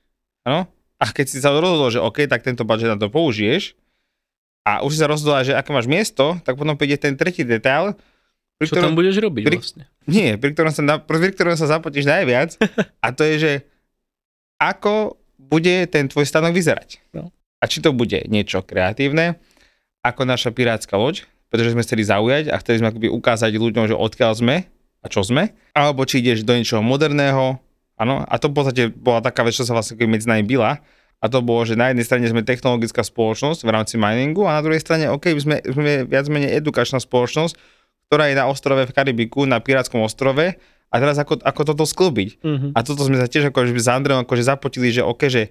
áno, 0.45 0.69
a 1.01 1.05
keď 1.09 1.27
si 1.31 1.39
sa 1.41 1.55
rozhodol, 1.55 1.89
že 1.89 2.03
OK, 2.03 2.27
tak 2.29 2.45
tento 2.45 2.67
budget 2.69 2.93
na 2.93 2.99
to 3.01 3.09
použiješ, 3.09 3.79
a 4.63 4.85
už 4.85 4.95
si 4.95 4.99
sa 5.01 5.09
rozhodol, 5.09 5.41
že 5.43 5.57
aké 5.57 5.73
máš 5.73 5.89
miesto, 5.89 6.37
tak 6.45 6.55
potom 6.55 6.77
príde 6.77 6.95
ten 7.01 7.17
tretí 7.17 7.43
detail, 7.43 7.97
pri 8.63 8.71
Čo 8.71 8.79
tam 8.79 8.95
budeš 8.95 9.19
robiť 9.19 9.43
pri- 9.43 9.59
vlastne? 9.59 9.85
Nie, 10.07 10.39
pri 10.39 10.55
ktorom 10.55 10.71
sa, 10.71 10.83
pri 11.03 11.35
ktorom 11.35 11.59
sa 11.59 11.67
zapotíš 11.67 12.07
najviac 12.07 12.55
a 13.05 13.07
to 13.11 13.27
je, 13.27 13.35
že 13.43 13.53
ako 14.63 15.19
bude 15.37 15.91
ten 15.91 16.07
tvoj 16.07 16.23
stanok 16.23 16.55
vyzerať. 16.55 17.03
No. 17.11 17.35
A 17.59 17.67
či 17.67 17.83
to 17.83 17.91
bude 17.91 18.23
niečo 18.31 18.63
kreatívne, 18.63 19.43
ako 20.07 20.23
naša 20.23 20.55
pirátska 20.55 20.95
loď, 20.95 21.27
pretože 21.51 21.75
sme 21.75 21.83
chceli 21.83 22.07
zaujať 22.07 22.49
a 22.49 22.57
chceli 22.63 22.81
sme 22.81 22.95
akoby 22.95 23.09
ukázať 23.11 23.53
ľuďom, 23.59 23.91
že 23.91 23.99
odkiaľ 23.99 24.33
sme 24.39 24.57
a 25.03 25.07
čo 25.11 25.27
sme, 25.27 25.51
alebo 25.75 26.07
či 26.07 26.23
ideš 26.23 26.47
do 26.47 26.55
niečoho 26.55 26.81
moderného, 26.81 27.59
áno, 27.99 28.23
a 28.23 28.35
to 28.39 28.49
v 28.49 28.55
podstate 28.55 28.83
bola 28.95 29.19
taká 29.19 29.43
vec, 29.43 29.59
čo 29.59 29.67
sa 29.67 29.75
vlastne 29.75 29.99
medzi 30.07 30.31
nami 30.31 30.47
byla, 30.47 30.79
a 31.23 31.31
to 31.31 31.39
bolo, 31.39 31.63
že 31.63 31.79
na 31.79 31.95
jednej 31.95 32.03
strane 32.03 32.27
sme 32.27 32.43
technologická 32.43 33.07
spoločnosť 33.07 33.63
v 33.63 33.71
rámci 33.71 33.95
miningu 33.95 34.43
a 34.43 34.59
na 34.59 34.63
druhej 34.67 34.83
strane, 34.83 35.07
OK, 35.07 35.31
sme, 35.39 35.63
sme 35.63 36.03
viac 36.03 36.27
menej 36.27 36.59
edukačná 36.59 36.99
spoločnosť, 36.99 37.55
ktorá 38.13 38.29
je 38.29 38.37
na 38.37 38.45
ostrove 38.45 38.85
v 38.85 38.93
Karibiku, 38.93 39.49
na 39.49 39.57
Pirátskom 39.57 40.05
ostrove 40.05 40.61
a 40.93 40.95
teraz 41.01 41.17
ako, 41.17 41.41
ako 41.41 41.61
toto 41.65 41.89
sklbiť. 41.89 42.45
Mhm. 42.45 42.67
A 42.77 42.85
toto 42.85 43.09
sme 43.09 43.17
sa 43.17 43.25
tiež 43.25 43.49
akože 43.49 43.73
s 43.73 43.89
Andreom 43.89 44.29
akože 44.29 44.45
zapotili, 44.45 44.93
že 44.93 45.01
OK, 45.01 45.33
že 45.33 45.49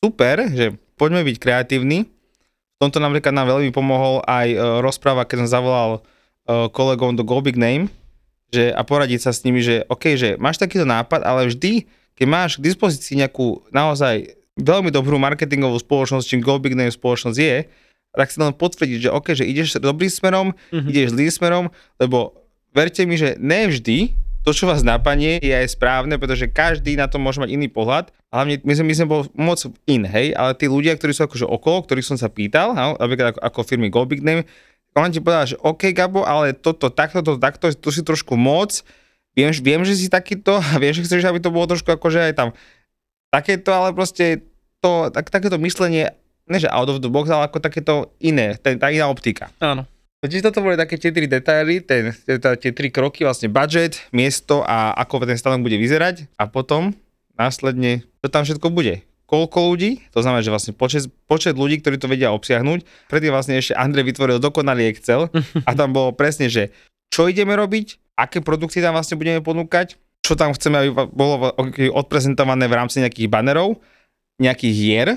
super, 0.00 0.48
že 0.48 0.72
poďme 0.96 1.20
byť 1.28 1.36
kreatívni. 1.36 2.08
V 2.08 2.78
tomto 2.80 2.96
napríklad 2.96 3.36
nám 3.36 3.52
veľmi 3.52 3.76
pomohol 3.76 4.24
aj 4.24 4.48
uh, 4.56 4.60
rozpráva, 4.80 5.28
keď 5.28 5.44
som 5.44 5.60
zavolal 5.60 5.90
uh, 6.00 6.72
kolegom 6.72 7.12
do 7.12 7.28
Go 7.28 7.44
Big 7.44 7.60
Name, 7.60 7.92
že, 8.48 8.72
a 8.72 8.80
poradiť 8.80 9.28
sa 9.28 9.36
s 9.36 9.44
nimi, 9.44 9.60
že 9.60 9.84
OK, 9.92 10.16
že 10.16 10.40
máš 10.40 10.56
takýto 10.56 10.88
nápad, 10.88 11.20
ale 11.28 11.52
vždy, 11.52 11.84
keď 12.16 12.26
máš 12.28 12.56
k 12.56 12.72
dispozícii 12.72 13.20
nejakú 13.20 13.68
naozaj 13.68 14.32
veľmi 14.56 14.88
dobrú 14.88 15.20
marketingovú 15.20 15.76
spoločnosť, 15.76 16.24
čím 16.24 16.40
Go 16.40 16.56
Big 16.56 16.72
Name 16.72 16.92
spoločnosť 16.92 17.36
je, 17.36 17.68
tak 18.16 18.32
si 18.32 18.40
len 18.40 18.50
potvrdiť, 18.50 19.06
že 19.06 19.10
OK, 19.12 19.36
že 19.36 19.44
ideš 19.44 19.76
dobrým 19.76 20.08
smerom, 20.08 20.56
Mhm. 20.72 20.88
ideš 20.88 21.12
zlým 21.12 21.30
smerom, 21.30 21.64
lebo 22.00 22.32
verte 22.72 23.04
mi, 23.04 23.14
že 23.14 23.36
nevždy 23.36 24.16
to, 24.40 24.54
čo 24.54 24.70
vás 24.70 24.86
napadne, 24.86 25.42
je 25.42 25.50
aj 25.50 25.74
správne, 25.74 26.16
pretože 26.16 26.46
každý 26.46 26.94
na 26.94 27.10
to 27.10 27.18
môže 27.18 27.42
mať 27.42 27.50
iný 27.50 27.66
pohľad. 27.66 28.14
Hlavne 28.30 28.62
my 28.62 28.72
sme, 28.78 28.84
my 28.86 28.94
sme 28.94 29.06
bol 29.10 29.20
moc 29.34 29.58
in, 29.84 30.06
hej, 30.06 30.38
ale 30.38 30.54
tí 30.54 30.70
ľudia, 30.70 30.94
ktorí 30.94 31.10
sú 31.10 31.26
akože 31.26 31.44
okolo, 31.44 31.82
ktorých 31.82 32.06
som 32.06 32.14
sa 32.14 32.30
pýtal, 32.30 32.70
napríklad 32.72 33.34
ako, 33.34 33.40
ako 33.42 33.58
firmy 33.66 33.90
Go 33.90 34.06
Big 34.06 34.22
Name, 34.22 34.46
on 34.96 35.12
ti 35.12 35.20
povedal, 35.20 35.44
že 35.50 35.56
OK, 35.60 35.92
Gabo, 35.92 36.24
ale 36.24 36.54
toto, 36.56 36.88
takto, 36.88 37.20
toto, 37.20 37.36
takto, 37.36 37.68
to 37.68 37.90
si 37.90 38.00
trošku 38.00 38.38
moc, 38.38 38.80
viem, 39.34 39.50
viem, 39.52 39.82
že 39.84 39.92
si 39.92 40.08
takýto 40.08 40.56
a 40.56 40.78
viem, 40.80 40.94
že 40.94 41.04
chceš, 41.04 41.26
aby 41.26 41.42
to 41.42 41.50
bolo 41.52 41.66
trošku 41.66 41.90
akože 41.90 42.30
aj 42.30 42.34
tam 42.38 42.48
takéto, 43.28 43.74
ale 43.74 43.92
proste 43.92 44.46
to, 44.80 45.10
tak, 45.12 45.28
takéto 45.28 45.58
myslenie, 45.60 46.14
ne 46.46 46.58
že 46.62 46.70
out 46.70 46.88
of 46.90 47.02
the 47.02 47.10
box, 47.10 47.30
ale 47.30 47.50
ako 47.50 47.58
takéto 47.58 48.14
iné, 48.22 48.58
ten, 48.58 48.78
tá 48.78 48.90
iná 48.90 49.10
optika. 49.10 49.50
Áno. 49.58 49.86
Čiže 50.26 50.50
toto 50.50 50.64
boli 50.64 50.74
také 50.74 50.98
tie 50.98 51.14
tri 51.14 51.30
detaily, 51.30 51.84
ten, 51.84 52.10
tie, 52.10 52.38
tie 52.40 52.70
tri 52.74 52.90
kroky, 52.90 53.22
vlastne 53.22 53.46
budget, 53.46 54.02
miesto 54.10 54.66
a 54.66 54.90
ako 54.98 55.22
ten 55.22 55.38
stanok 55.38 55.62
bude 55.62 55.78
vyzerať 55.78 56.26
a 56.34 56.50
potom 56.50 56.96
následne, 57.38 58.02
čo 58.24 58.26
tam 58.32 58.42
všetko 58.42 58.72
bude. 58.74 59.06
Koľko 59.26 59.58
ľudí, 59.74 60.06
to 60.14 60.22
znamená, 60.22 60.42
že 60.42 60.54
vlastne 60.54 60.72
počet, 60.74 61.10
počet 61.26 61.58
ľudí, 61.58 61.82
ktorí 61.82 61.98
to 61.98 62.06
vedia 62.10 62.30
obsiahnuť. 62.30 63.10
Predtým 63.10 63.34
vlastne 63.34 63.58
ešte 63.58 63.74
Andrej 63.74 64.14
vytvoril 64.14 64.38
dokonalý 64.38 64.90
Excel 64.90 65.30
a 65.66 65.70
tam 65.74 65.90
bolo 65.94 66.14
presne, 66.14 66.46
že 66.46 66.70
čo 67.10 67.26
ideme 67.26 67.54
robiť, 67.58 68.18
aké 68.18 68.38
produkty 68.42 68.78
tam 68.78 68.94
vlastne 68.94 69.18
budeme 69.18 69.42
ponúkať, 69.42 69.98
čo 70.22 70.34
tam 70.34 70.54
chceme, 70.54 70.78
aby 70.78 70.90
bolo 71.10 71.54
odprezentované 71.94 72.66
v 72.66 72.76
rámci 72.78 73.02
nejakých 73.02 73.30
banerov, 73.30 73.78
nejakých 74.42 74.74
hier, 74.74 75.08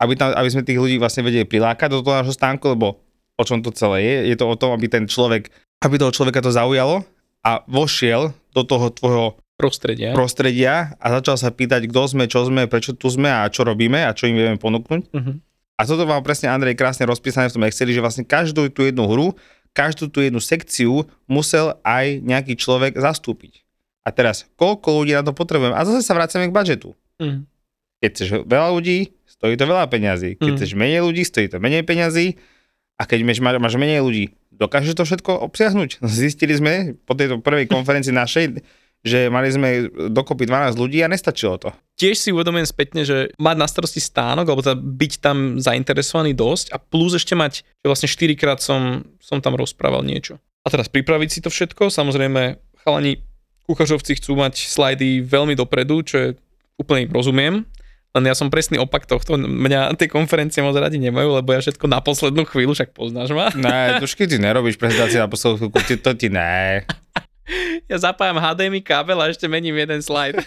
aby, 0.00 0.12
tam, 0.18 0.34
aby 0.34 0.48
sme 0.50 0.66
tých 0.66 0.80
ľudí 0.80 0.96
vlastne 0.98 1.22
vedeli 1.22 1.46
prilákať 1.46 1.88
do 1.90 2.02
toho 2.02 2.18
nášho 2.22 2.34
stánku, 2.34 2.64
lebo 2.74 2.98
o 3.34 3.42
čom 3.42 3.62
to 3.62 3.74
celé 3.74 4.02
je. 4.02 4.16
Je 4.34 4.36
to 4.38 4.46
o 4.46 4.58
tom, 4.58 4.74
aby 4.74 4.86
ten 4.86 5.04
človek, 5.06 5.50
aby 5.82 5.94
toho 5.98 6.14
človeka 6.14 6.42
to 6.42 6.54
zaujalo 6.54 7.02
a 7.44 7.62
vošiel 7.66 8.32
do 8.54 8.62
toho 8.62 8.90
tvojho 8.94 9.26
Prostredia. 9.54 10.10
prostredia 10.18 10.98
a 10.98 11.06
začal 11.14 11.38
sa 11.38 11.54
pýtať, 11.54 11.86
kto 11.86 12.02
sme, 12.10 12.24
čo 12.26 12.42
sme, 12.42 12.66
prečo 12.66 12.90
tu 12.90 13.06
sme 13.06 13.30
a 13.30 13.46
čo 13.46 13.62
robíme 13.62 14.02
a 14.02 14.10
čo 14.10 14.26
im 14.26 14.34
vieme 14.34 14.58
ponúknuť. 14.58 15.14
Mhm. 15.14 15.32
A 15.74 15.82
toto 15.82 16.06
vám 16.06 16.22
presne 16.22 16.50
Andrej 16.54 16.78
krásne 16.78 17.02
rozpísané 17.02 17.50
v 17.50 17.54
tom 17.58 17.66
Exceli, 17.66 17.90
že 17.90 17.98
vlastne 17.98 18.22
každú 18.22 18.70
tú 18.70 18.86
jednu 18.86 19.10
hru, 19.10 19.34
každú 19.74 20.06
tú 20.06 20.22
jednu 20.22 20.38
sekciu 20.38 21.02
musel 21.26 21.74
aj 21.82 22.22
nejaký 22.22 22.54
človek 22.54 22.94
zastúpiť. 22.94 23.66
A 24.06 24.14
teraz, 24.14 24.46
koľko 24.54 25.02
ľudí 25.02 25.18
na 25.18 25.26
to 25.26 25.34
potrebujem? 25.34 25.74
A 25.74 25.82
zase 25.82 26.06
sa 26.06 26.14
vracame 26.14 26.46
k 26.46 26.54
budžetu. 26.54 26.94
Mhm. 27.18 27.46
Keď 27.98 28.10
chceš 28.10 28.28
veľa 28.46 28.68
ľudí, 28.70 29.16
stojí 29.44 29.60
to 29.60 29.68
veľa 29.68 29.92
peňazí. 29.92 30.40
Keď 30.40 30.48
Mm. 30.48 30.56
chceš 30.56 30.72
menej 30.72 31.04
ľudí, 31.04 31.20
stojí 31.20 31.52
to 31.52 31.60
menej 31.60 31.84
peňazí. 31.84 32.40
A 32.96 33.04
keď 33.04 33.28
máš, 33.28 33.44
máš 33.60 33.76
menej 33.76 34.00
ľudí, 34.00 34.32
dokážeš 34.56 34.96
to 34.96 35.04
všetko 35.04 35.36
obsiahnuť? 35.44 36.00
Zistili 36.08 36.56
sme 36.56 36.96
po 37.04 37.12
tejto 37.12 37.44
prvej 37.44 37.68
konferencii 37.68 38.16
našej, 38.16 38.64
že 39.04 39.28
mali 39.28 39.52
sme 39.52 39.92
dokopy 40.08 40.48
12 40.48 40.80
ľudí 40.80 41.04
a 41.04 41.12
nestačilo 41.12 41.60
to. 41.60 41.76
Tiež 42.00 42.16
si 42.16 42.32
uvedomujem 42.32 42.64
spätne, 42.64 43.04
že 43.04 43.36
mať 43.36 43.56
na 43.60 43.68
starosti 43.68 44.00
stánok, 44.00 44.48
alebo 44.48 44.64
teda 44.64 44.80
byť 44.80 45.12
tam 45.20 45.60
zainteresovaný 45.60 46.32
dosť 46.32 46.72
a 46.72 46.80
plus 46.80 47.12
ešte 47.12 47.36
mať, 47.36 47.60
že 47.60 47.84
vlastne 47.84 48.08
4 48.08 48.40
krát 48.40 48.64
som, 48.64 49.04
som 49.20 49.44
tam 49.44 49.60
rozprával 49.60 50.00
niečo. 50.00 50.40
A 50.64 50.72
teraz 50.72 50.88
pripraviť 50.88 51.28
si 51.28 51.40
to 51.44 51.52
všetko, 51.52 51.92
samozrejme 51.92 52.56
chalani 52.80 53.20
kuchařovci 53.68 54.16
chcú 54.16 54.40
mať 54.40 54.72
slajdy 54.72 55.20
veľmi 55.20 55.52
dopredu, 55.52 56.00
čo 56.00 56.16
je 56.16 56.28
úplne 56.80 57.04
im 57.04 57.12
rozumiem, 57.12 57.54
len 58.14 58.24
ja 58.24 58.34
som 58.38 58.46
presný 58.46 58.78
opak 58.78 59.10
tohto, 59.10 59.34
mňa 59.34 59.98
tie 59.98 60.06
konferencie 60.06 60.62
moc 60.62 60.78
radi 60.78 61.02
nemajú, 61.02 61.34
lebo 61.34 61.50
ja 61.50 61.58
všetko 61.58 61.90
na 61.90 61.98
poslednú 61.98 62.46
chvíľu, 62.46 62.78
však 62.78 62.94
poznáš 62.94 63.34
ma. 63.34 63.50
Ne, 63.58 63.98
trošky 63.98 64.30
ty 64.30 64.38
nerobíš 64.38 64.78
prezentácie 64.78 65.18
na 65.18 65.26
poslednú 65.26 65.66
chvíľku, 65.66 65.78
ty, 65.82 65.98
to 65.98 66.14
ti 66.14 66.30
ne. 66.30 66.86
Ja 67.84 68.00
zapájam 68.00 68.40
HDMI 68.40 68.80
kábel 68.80 69.20
a 69.20 69.28
ešte 69.28 69.44
mením 69.44 69.76
jeden 69.76 70.00
slajd. 70.00 70.40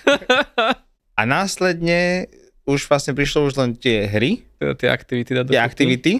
A 1.20 1.22
následne 1.30 2.26
už 2.66 2.90
vlastne 2.90 3.14
prišlo 3.14 3.46
už 3.46 3.54
len 3.58 3.78
tie 3.78 4.10
hry, 4.10 4.42
Teda 4.58 4.74
tie 4.74 4.90
aktivity. 4.90 5.30
tie 5.46 5.62
aktivity. 5.62 6.14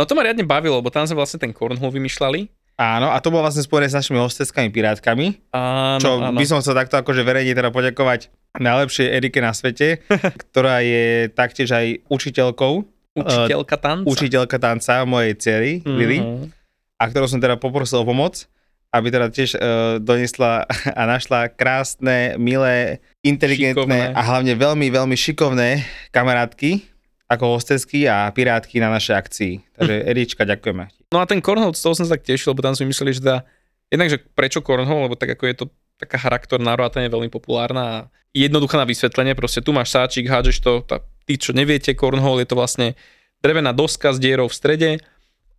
No 0.00 0.08
to 0.08 0.16
ma 0.16 0.24
riadne 0.24 0.48
bavilo, 0.48 0.80
lebo 0.80 0.88
tam 0.88 1.04
sme 1.04 1.20
vlastne 1.20 1.36
ten 1.36 1.52
cornhole 1.52 1.92
vymýšľali. 1.92 2.48
Áno, 2.74 3.06
a 3.06 3.18
to 3.18 3.28
bolo 3.28 3.42
vlastne 3.42 3.60
spojené 3.60 3.86
s 3.86 3.94
našimi 3.94 4.18
hosteckými 4.18 4.66
pirátkami, 4.68 5.38
Áno, 5.50 5.98
čo 5.98 6.10
áno. 6.16 6.34
by 6.34 6.42
som 6.42 6.58
chcel 6.58 6.74
takto 6.74 6.96
akože 6.96 7.22
verejne 7.22 7.52
teda 7.52 7.70
poďakovať 7.70 8.28
najlepšej 8.52 9.06
Erike 9.08 9.38
na 9.38 9.50
svete, 9.50 10.02
ktorá 10.44 10.80
je 10.80 11.04
taktiež 11.30 11.70
aj 11.70 11.86
učiteľkou, 12.04 12.74
Učiteľka 13.14 13.76
tanca. 13.76 14.02
učiteľka 14.04 14.56
tanca 14.58 14.94
mojej 15.04 15.34
cery, 15.34 15.72
Lily, 15.80 16.18
Mhm. 16.18 16.50
a 16.96 17.02
ktorú 17.04 17.26
som 17.26 17.38
teda 17.38 17.54
poprosil 17.54 18.02
o 18.02 18.04
pomoc, 18.04 18.50
aby 18.90 19.06
teda 19.08 19.26
tiež 19.28 19.50
uh, 19.52 19.60
donesla 19.98 20.66
a 20.98 21.02
našla 21.04 21.46
krásne, 21.48 22.34
milé, 22.36 22.98
inteligentné 23.20 23.86
Šikovné. 24.10 24.10
a 24.10 24.22
hlavne 24.24 24.52
veľmi, 24.52 24.86
veľmi 24.88 25.14
šikovné 25.14 25.82
kamarátky 26.10 26.90
ako 27.26 27.54
hostesky 27.54 28.04
a 28.04 28.26
pirátky 28.28 28.78
na 28.78 28.90
našej 28.90 29.14
akcii. 29.14 29.52
Takže 29.72 29.94
Erička, 30.10 30.42
ďakujeme. 30.44 31.03
No 31.14 31.22
a 31.22 31.30
ten 31.30 31.38
cornhole, 31.38 31.78
z 31.78 31.86
toho 31.86 31.94
som 31.94 32.02
sa 32.02 32.18
tak 32.18 32.26
tešil, 32.26 32.50
lebo 32.50 32.66
tam 32.66 32.74
sme 32.74 32.90
mysleli, 32.90 33.14
že 33.14 33.22
teda, 33.22 33.46
jednak, 33.86 34.10
že 34.10 34.18
prečo 34.34 34.58
cornhole, 34.66 35.06
lebo 35.06 35.14
tak 35.14 35.38
ako 35.38 35.46
je 35.46 35.54
to 35.62 35.66
taká 35.94 36.18
hra, 36.18 36.42
ktorá 36.42 36.58
na 36.58 36.74
je 36.74 37.06
veľmi 37.06 37.30
populárna 37.30 37.82
a 37.86 37.98
jednoduchá 38.34 38.74
na 38.74 38.90
vysvetlenie, 38.90 39.38
proste 39.38 39.62
tu 39.62 39.70
máš 39.70 39.94
sáčik, 39.94 40.26
hádžeš 40.26 40.58
to, 40.58 40.82
tá, 40.82 41.06
tí, 41.22 41.38
čo 41.38 41.54
neviete, 41.54 41.94
cornhole 41.94 42.42
je 42.42 42.50
to 42.50 42.58
vlastne 42.58 42.98
drevená 43.38 43.70
doska 43.70 44.10
s 44.10 44.18
dierou 44.18 44.50
v 44.50 44.58
strede 44.58 44.90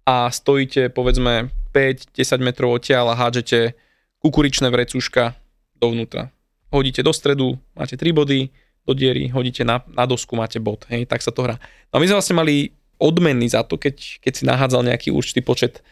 a 0.03 0.27
stojíte 0.27 0.91
povedzme 0.91 1.55
5-10 1.71 2.43
metrov 2.43 2.75
odtiaľ 2.75 3.15
a 3.15 3.19
hádžete 3.19 3.79
kukuričné 4.19 4.67
vrecúška 4.67 5.39
dovnútra. 5.79 6.35
Hodíte 6.67 6.99
do 6.99 7.15
stredu, 7.15 7.55
máte 7.71 7.95
3 7.95 8.11
body, 8.11 8.51
do 8.85 8.93
diery, 8.93 9.31
hodíte 9.31 9.63
na, 9.63 9.81
na 9.87 10.05
dosku, 10.05 10.35
máte 10.37 10.59
bod, 10.59 10.85
hej, 10.91 11.07
tak 11.09 11.23
sa 11.23 11.31
to 11.33 11.41
hrá. 11.41 11.57
No 11.89 11.97
my 11.97 12.05
sme 12.05 12.19
vlastne 12.21 12.37
mali 12.37 12.75
odmeny 12.97 13.47
za 13.49 13.63
to, 13.65 13.75
keď, 13.75 14.21
keď 14.23 14.33
si 14.33 14.43
nahádzal 14.47 14.81
nejaký 14.87 15.09
určitý 15.11 15.41
počet 15.43 15.85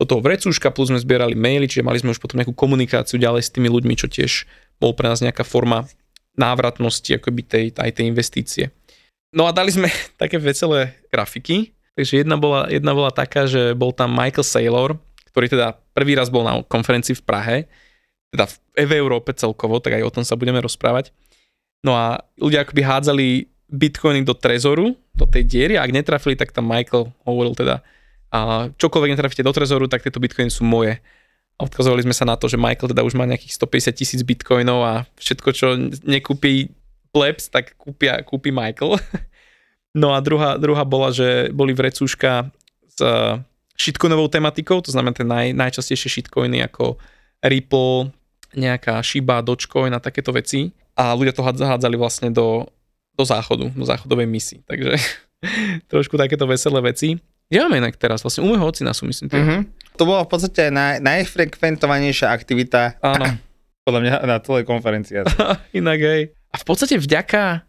do 0.00 0.04
toho 0.08 0.20
vrecúška, 0.24 0.74
plus 0.74 0.90
sme 0.90 0.98
zbierali 0.98 1.38
maily, 1.38 1.70
čiže 1.70 1.86
mali 1.86 2.02
sme 2.02 2.10
už 2.10 2.18
potom 2.18 2.40
nejakú 2.40 2.56
komunikáciu 2.56 3.22
ďalej 3.22 3.42
s 3.46 3.52
tými 3.54 3.70
ľuďmi, 3.70 3.94
čo 3.94 4.10
tiež 4.10 4.48
bol 4.82 4.96
pre 4.98 5.06
nás 5.06 5.22
nejaká 5.22 5.46
forma 5.46 5.86
návratnosti 6.34 7.12
akoby 7.12 7.42
tej, 7.44 7.64
aj 7.76 7.90
tej 8.00 8.04
investície. 8.08 8.64
No 9.32 9.46
a 9.48 9.54
dali 9.54 9.72
sme 9.72 9.88
také 10.22 10.36
veselé 10.42 10.96
grafiky, 11.12 11.72
takže 11.94 12.24
jedna 12.24 12.34
bola, 12.40 12.66
jedna 12.68 12.92
bola 12.92 13.14
taká, 13.14 13.46
že 13.46 13.76
bol 13.78 13.94
tam 13.94 14.10
Michael 14.12 14.44
Saylor, 14.44 14.90
ktorý 15.32 15.46
teda 15.48 15.78
prvý 15.96 16.16
raz 16.16 16.28
bol 16.28 16.44
na 16.44 16.60
konferencii 16.64 17.16
v 17.16 17.24
Prahe, 17.24 17.56
teda 18.32 18.48
v, 18.48 18.54
v 18.88 18.92
Európe 18.96 19.32
celkovo, 19.36 19.80
tak 19.80 20.00
aj 20.00 20.04
o 20.04 20.14
tom 20.14 20.24
sa 20.24 20.36
budeme 20.36 20.60
rozprávať. 20.60 21.12
No 21.82 21.94
a 21.98 22.22
ľudia 22.38 22.62
akoby 22.62 22.82
hádzali 22.84 23.26
bitcoiny 23.72 24.22
do 24.22 24.36
trezoru, 24.36 24.92
do 25.16 25.24
tej 25.24 25.48
diery 25.48 25.74
a 25.80 25.82
ak 25.82 25.96
netrafili, 25.96 26.36
tak 26.36 26.52
tam 26.52 26.68
Michael 26.68 27.08
hovoril 27.24 27.56
teda, 27.56 27.80
a 28.32 28.68
čokoľvek 28.76 29.12
netrafíte 29.16 29.44
do 29.44 29.52
trezoru, 29.52 29.88
tak 29.88 30.04
tieto 30.04 30.20
bitcoiny 30.20 30.52
sú 30.52 30.64
moje. 30.64 31.00
A 31.56 31.68
odkazovali 31.68 32.04
sme 32.04 32.16
sa 32.16 32.28
na 32.28 32.36
to, 32.36 32.48
že 32.48 32.60
Michael 32.60 32.92
teda 32.92 33.04
už 33.04 33.16
má 33.16 33.24
nejakých 33.28 33.56
150 33.56 33.92
tisíc 33.96 34.20
bitcoinov 34.24 34.80
a 34.84 34.92
všetko, 35.16 35.48
čo 35.52 35.66
nekúpi 36.04 36.72
plebs, 37.12 37.52
tak 37.52 37.76
kúpia, 37.76 38.20
kúpi 38.22 38.52
Michael. 38.52 39.00
No 39.92 40.16
a 40.16 40.24
druhá, 40.24 40.56
druhá 40.56 40.88
bola, 40.88 41.12
že 41.12 41.52
boli 41.52 41.76
vrecúška 41.76 42.48
s 42.88 42.96
shitcoinovou 43.76 44.24
tematikou, 44.32 44.80
to 44.80 44.88
znamená 44.88 45.12
tie 45.12 45.28
naj, 45.28 45.52
najčastejšie 45.52 46.08
shitcoiny 46.08 46.64
ako 46.64 46.96
Ripple, 47.44 48.08
nejaká 48.56 49.04
Shiba, 49.04 49.44
Dogecoin 49.44 49.92
a 49.92 50.00
takéto 50.00 50.32
veci 50.32 50.72
a 50.96 51.16
ľudia 51.16 51.36
to 51.36 51.44
hádzali 51.44 51.96
vlastne 51.96 52.32
do, 52.32 52.68
do 53.22 53.24
záchodu, 53.24 53.70
do 53.70 53.84
záchodovej 53.84 54.26
misy. 54.26 54.58
Takže 54.62 54.98
trošku 55.92 56.14
takéto 56.14 56.44
veselé 56.44 56.82
veci. 56.82 57.14
Ja 57.46 57.64
máme 57.64 57.78
inak 57.78 57.94
teraz, 57.94 58.20
vlastne 58.20 58.42
u 58.42 58.48
môjho 58.48 58.64
ocina 58.64 58.90
sú 58.90 59.04
myslím. 59.04 59.28
Mm-hmm. 59.28 59.60
To 59.94 60.02
bola 60.02 60.24
v 60.24 60.30
podstate 60.30 60.68
naj, 60.68 60.98
najfrekventovanejšia 60.98 62.28
aktivita 62.28 62.96
Áno. 62.98 63.38
podľa 63.86 64.00
mňa 64.00 64.14
na 64.24 64.36
celej 64.38 64.64
konferencii. 64.64 65.22
Inak 65.78 66.00
hej. 66.00 66.22
A 66.48 66.56
v 66.56 66.64
podstate 66.64 66.96
vďaka 66.96 67.62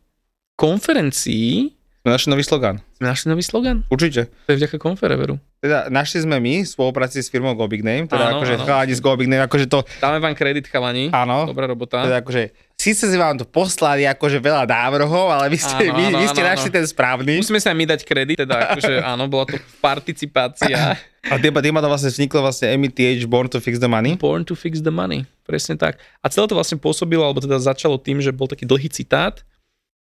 konferencii 0.55 1.75
Sme 1.99 2.11
našli 2.11 2.29
nový 2.29 2.43
slogan. 2.43 2.79
sme 2.95 3.07
našli 3.07 3.27
nový 3.27 3.43
slogan. 3.43 3.83
Určite. 3.87 4.27
To 4.43 4.49
je 4.49 4.59
vďaka 4.59 4.75
konfereveru. 4.77 5.39
Teda 5.57 5.87
našli 5.87 6.19
sme 6.19 6.35
my 6.37 6.53
v 6.59 6.67
spolupráci 6.67 7.19
s 7.19 7.27
firmou 7.27 7.51
Go 7.53 7.63
Big 7.65 7.79
Name, 7.79 8.05
teda 8.05 8.27
Áno, 8.27 8.39
akože 8.39 8.55
áno. 8.55 8.63
chalani 8.63 8.91
z 8.91 8.99
Go 8.99 9.15
Big 9.15 9.27
Name, 9.27 9.39
akože 9.41 9.65
to, 9.65 9.83
Dáme 9.97 10.19
vám 10.19 10.31
kredit, 10.33 10.67
chalani. 10.67 11.07
áno, 11.09 11.47
Dobrá 11.47 11.63
robota. 11.63 12.03
teda 12.03 12.19
akože, 12.19 12.51
síce 12.83 13.07
si 13.07 13.15
vám 13.15 13.39
to 13.39 13.47
poslali 13.47 14.03
akože 14.03 14.43
veľa 14.43 14.67
návrhov, 14.67 15.31
ale 15.31 15.47
vy 15.47 15.55
ste, 15.55 15.87
Áno, 15.87 15.95
vy, 15.95 16.03
áno, 16.11 16.17
vy 16.19 16.27
ste 16.27 16.43
áno, 16.43 16.49
našli 16.51 16.69
áno. 16.69 16.75
ten 16.75 16.85
správny. 16.91 17.31
Musíme 17.39 17.63
sa 17.63 17.71
my 17.71 17.87
dať 17.87 18.03
kredit, 18.03 18.43
teda 18.43 18.75
akože 18.75 18.93
áno, 19.15 19.31
bola 19.31 19.47
to 19.47 19.55
participácia. 19.79 20.99
A 21.23 21.39
tým, 21.39 21.55
tým 21.55 21.79
to 21.79 21.87
vlastne 21.87 22.11
vzniklo 22.11 22.43
vlastne 22.43 22.75
METH 22.75 23.23
Born 23.31 23.47
to 23.47 23.63
Fix 23.63 23.79
the 23.79 23.87
Money. 23.87 24.19
Born 24.19 24.43
to 24.43 24.59
fix 24.59 24.83
the 24.83 24.91
money. 24.91 25.23
Presne 25.47 25.79
tak. 25.79 25.95
A 26.19 26.27
celé 26.27 26.51
to 26.51 26.59
vlastne 26.59 26.75
pôsobilo, 26.75 27.23
alebo 27.23 27.39
teda 27.39 27.55
začalo 27.55 27.95
tým, 27.95 28.19
že 28.19 28.35
bol 28.35 28.51
taký 28.51 28.67
dlhý 28.67 28.91
citát. 28.91 29.39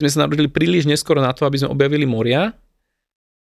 Sme 0.00 0.08
sa 0.08 0.24
narodili 0.24 0.48
príliš 0.48 0.88
neskoro 0.88 1.20
na 1.20 1.36
to, 1.36 1.44
aby 1.44 1.60
sme 1.60 1.68
objavili 1.68 2.08
moria, 2.08 2.56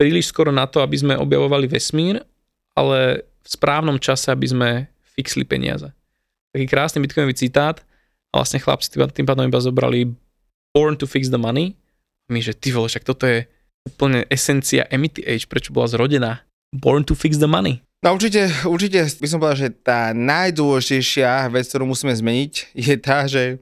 príliš 0.01 0.34
skoro 0.34 0.50
na 0.50 0.65
to, 0.65 0.82
aby 0.82 0.98
sme 0.98 1.13
objavovali 1.13 1.70
vesmír, 1.70 2.25
ale 2.74 3.29
v 3.46 3.48
správnom 3.50 4.01
čase, 4.01 4.34
aby 4.34 4.50
sme 4.50 4.70
fixli 5.13 5.46
peniaze. 5.46 5.89
Taký 6.53 6.65
krásny 6.65 6.98
bitcoinový 7.06 7.38
citát 7.38 7.86
a 8.31 8.43
vlastne 8.43 8.60
chlapci 8.60 8.91
tým- 8.91 9.27
pádom 9.27 9.48
iba 9.48 9.60
zobrali 9.62 10.12
Born 10.75 11.00
to 11.00 11.10
fix 11.10 11.31
the 11.34 11.41
money. 11.41 11.74
A 12.27 12.36
my, 12.36 12.39
že 12.43 12.53
ty 12.53 12.75
vole, 12.75 12.91
však 12.91 13.07
toto 13.07 13.25
je 13.25 13.48
úplne 13.88 14.27
esencia 14.27 14.86
MTH, 14.91 15.48
prečo 15.48 15.72
bola 15.72 15.88
zrodená. 15.88 16.43
Born 16.75 17.07
to 17.07 17.15
fix 17.15 17.39
the 17.39 17.48
money. 17.48 17.81
No 18.05 18.13
určite, 18.13 18.51
určite 18.67 19.10
by 19.17 19.27
som 19.27 19.41
povedal, 19.41 19.57
že 19.57 19.69
tá 19.74 20.13
najdôležitejšia 20.13 21.50
vec, 21.50 21.65
ktorú 21.65 21.89
musíme 21.89 22.13
zmeniť, 22.13 22.53
je 22.77 22.96
tá, 23.01 23.25
že 23.25 23.57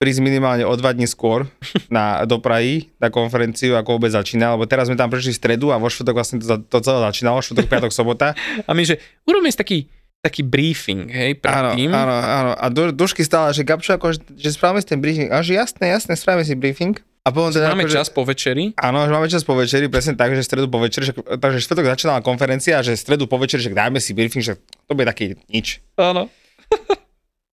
prísť 0.00 0.24
minimálne 0.24 0.64
o 0.64 0.72
dva 0.78 0.96
dní 0.96 1.04
skôr 1.04 1.44
na, 1.92 2.22
do 2.24 2.38
Prahy 2.38 2.88
na 3.02 3.10
konferenciu, 3.12 3.74
ako 3.74 3.98
vôbec 3.98 4.14
začína, 4.14 4.54
lebo 4.54 4.64
teraz 4.64 4.86
sme 4.86 4.96
tam 4.96 5.10
prišli 5.10 5.34
v 5.34 5.40
stredu 5.42 5.66
a 5.74 5.76
vo 5.76 5.90
štvrtok 5.90 6.16
vlastne 6.16 6.38
to, 6.38 6.56
to 6.64 6.78
celé 6.80 6.98
začínalo, 7.02 7.44
štvrtok, 7.44 7.66
piatok, 7.66 7.92
sobota. 7.92 8.32
A 8.68 8.72
my, 8.72 8.86
že 8.86 8.96
urobíme 9.28 9.52
si 9.52 9.58
taký, 9.60 9.78
taký 10.20 10.42
briefing, 10.42 11.08
hej, 11.08 11.40
Áno, 11.42 11.72
predtým. 11.72 11.90
áno, 11.90 12.12
áno. 12.12 12.50
A 12.52 12.66
do, 12.68 12.88
Dušky 12.90 13.20
stále, 13.20 13.50
že 13.50 13.62
Gabčo, 13.62 13.96
ako, 13.96 14.12
že, 14.30 14.48
spravíme 14.50 14.78
si 14.78 14.86
ten 14.86 15.00
briefing. 15.00 15.28
A 15.28 15.40
že 15.40 15.56
jasné, 15.56 15.88
jasné, 15.88 16.12
spravíme 16.12 16.44
si 16.44 16.52
briefing. 16.52 16.92
A 17.20 17.28
potom 17.28 17.48
teda, 17.50 17.68
Máme 17.68 17.84
akože- 17.84 17.96
čas 17.96 18.08
po 18.08 18.22
večeri. 18.22 18.72
Áno, 18.76 19.00
že 19.00 19.10
máme 19.10 19.26
čas 19.26 19.42
po 19.42 19.52
večeri, 19.52 19.88
presne 19.88 20.12
tak, 20.14 20.32
že 20.32 20.40
stredu 20.40 20.68
po 20.68 20.76
večeri, 20.76 21.04
že, 21.04 21.12
takže 21.16 21.60
štvrtok 21.60 21.84
začínala 21.90 22.20
konferencia 22.20 22.76
a 22.76 22.82
že 22.82 22.92
stredu 22.94 23.24
po 23.24 23.36
večeri, 23.36 23.60
že 23.60 23.70
dáme 23.70 23.96
si 23.96 24.12
briefing, 24.12 24.40
že 24.42 24.56
to 24.84 24.92
bude 24.92 25.04
taký 25.04 25.36
nič. 25.46 25.80
Áno. 25.96 26.28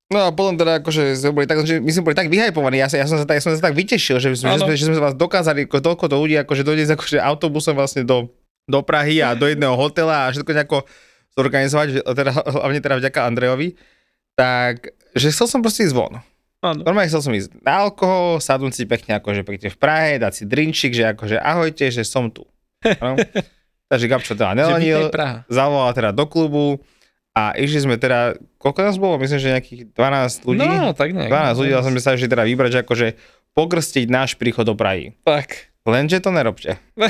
No 0.08 0.24
a 0.24 0.32
potom 0.32 0.56
teda 0.56 0.80
akože 0.80 1.20
sme 1.20 1.32
boli 1.34 1.46
tak, 1.46 1.68
že 1.68 1.84
my 1.84 1.92
sme 1.92 2.00
boli 2.02 2.16
tak 2.16 2.32
vyhajpovaní, 2.32 2.80
ja, 2.80 2.88
sa, 2.88 2.96
ja, 2.96 3.04
som 3.04 3.20
sa 3.20 3.28
tak, 3.28 3.40
ja 3.40 3.44
som 3.44 3.52
sa 3.52 3.60
tak 3.60 3.76
vytešil, 3.76 4.24
že, 4.24 4.32
sme, 4.32 4.48
že, 4.48 4.56
Áno. 4.56 4.64
sme, 4.64 4.74
že 4.74 4.88
sme 4.88 4.96
vás 4.96 5.12
dokázali 5.12 5.68
ako 5.68 5.84
toľko 5.84 6.08
to 6.08 6.16
ľudí 6.16 6.40
akože 6.40 6.64
dojsť 6.64 6.96
akože 6.96 7.18
autobusom 7.20 7.76
vlastne 7.76 8.08
do, 8.08 8.32
do 8.64 8.80
Prahy 8.80 9.20
a 9.20 9.36
do 9.36 9.44
jedného 9.44 9.76
hotela 9.76 10.24
a 10.24 10.32
všetko 10.32 10.48
nejako 10.48 10.88
zorganizovať, 11.38 12.02
teda, 12.02 12.32
hlavne 12.58 12.80
teda 12.82 12.96
vďaka 12.98 13.20
Andrejovi, 13.30 13.78
tak, 14.34 14.92
že 15.14 15.30
chcel 15.30 15.46
som 15.46 15.62
proste 15.62 15.86
ísť 15.86 15.94
von. 15.94 16.18
Áno. 16.66 16.82
Normálne 16.82 17.06
chcel 17.06 17.22
som 17.22 17.34
ísť 17.38 17.62
na 17.62 17.86
alkohol, 17.86 18.42
sadnúť 18.42 18.74
si 18.74 18.84
pekne 18.90 19.22
akože 19.22 19.46
pekne 19.46 19.70
v 19.70 19.78
Prahe, 19.78 20.18
dať 20.18 20.34
si 20.34 20.44
drinčik, 20.50 20.98
že 20.98 21.14
akože 21.14 21.38
ahojte, 21.38 21.94
že 21.94 22.02
som 22.02 22.34
tu. 22.34 22.50
No. 22.82 23.14
Takže 23.90 24.06
Gabčo 24.12 24.34
teda 24.36 24.52
nelenil, 24.52 25.08
zavolal 25.48 25.96
teda 25.96 26.12
do 26.12 26.28
klubu 26.28 26.84
a 27.32 27.54
išli 27.56 27.86
sme 27.88 27.96
teda, 27.96 28.36
koľko 28.60 28.80
nás 28.84 28.98
bolo? 28.98 29.16
Myslím, 29.22 29.40
že 29.40 29.54
nejakých 29.54 29.82
12 29.96 30.50
ľudí. 30.50 30.66
No, 30.68 30.92
tak 30.92 31.14
nejak. 31.16 31.30
12 31.30 31.62
ľudí, 31.62 31.72
ale 31.72 31.84
som 31.86 31.94
sa 32.02 32.18
že 32.20 32.28
teda 32.28 32.44
vybrať, 32.44 32.72
že 32.74 32.80
akože 32.84 33.08
pokrstiť 33.54 34.06
náš 34.10 34.36
príchod 34.36 34.66
do 34.66 34.76
Prahy. 34.76 35.14
Tak. 35.24 35.72
Lenže 35.88 36.20
to 36.20 36.34
nerobte. 36.34 36.76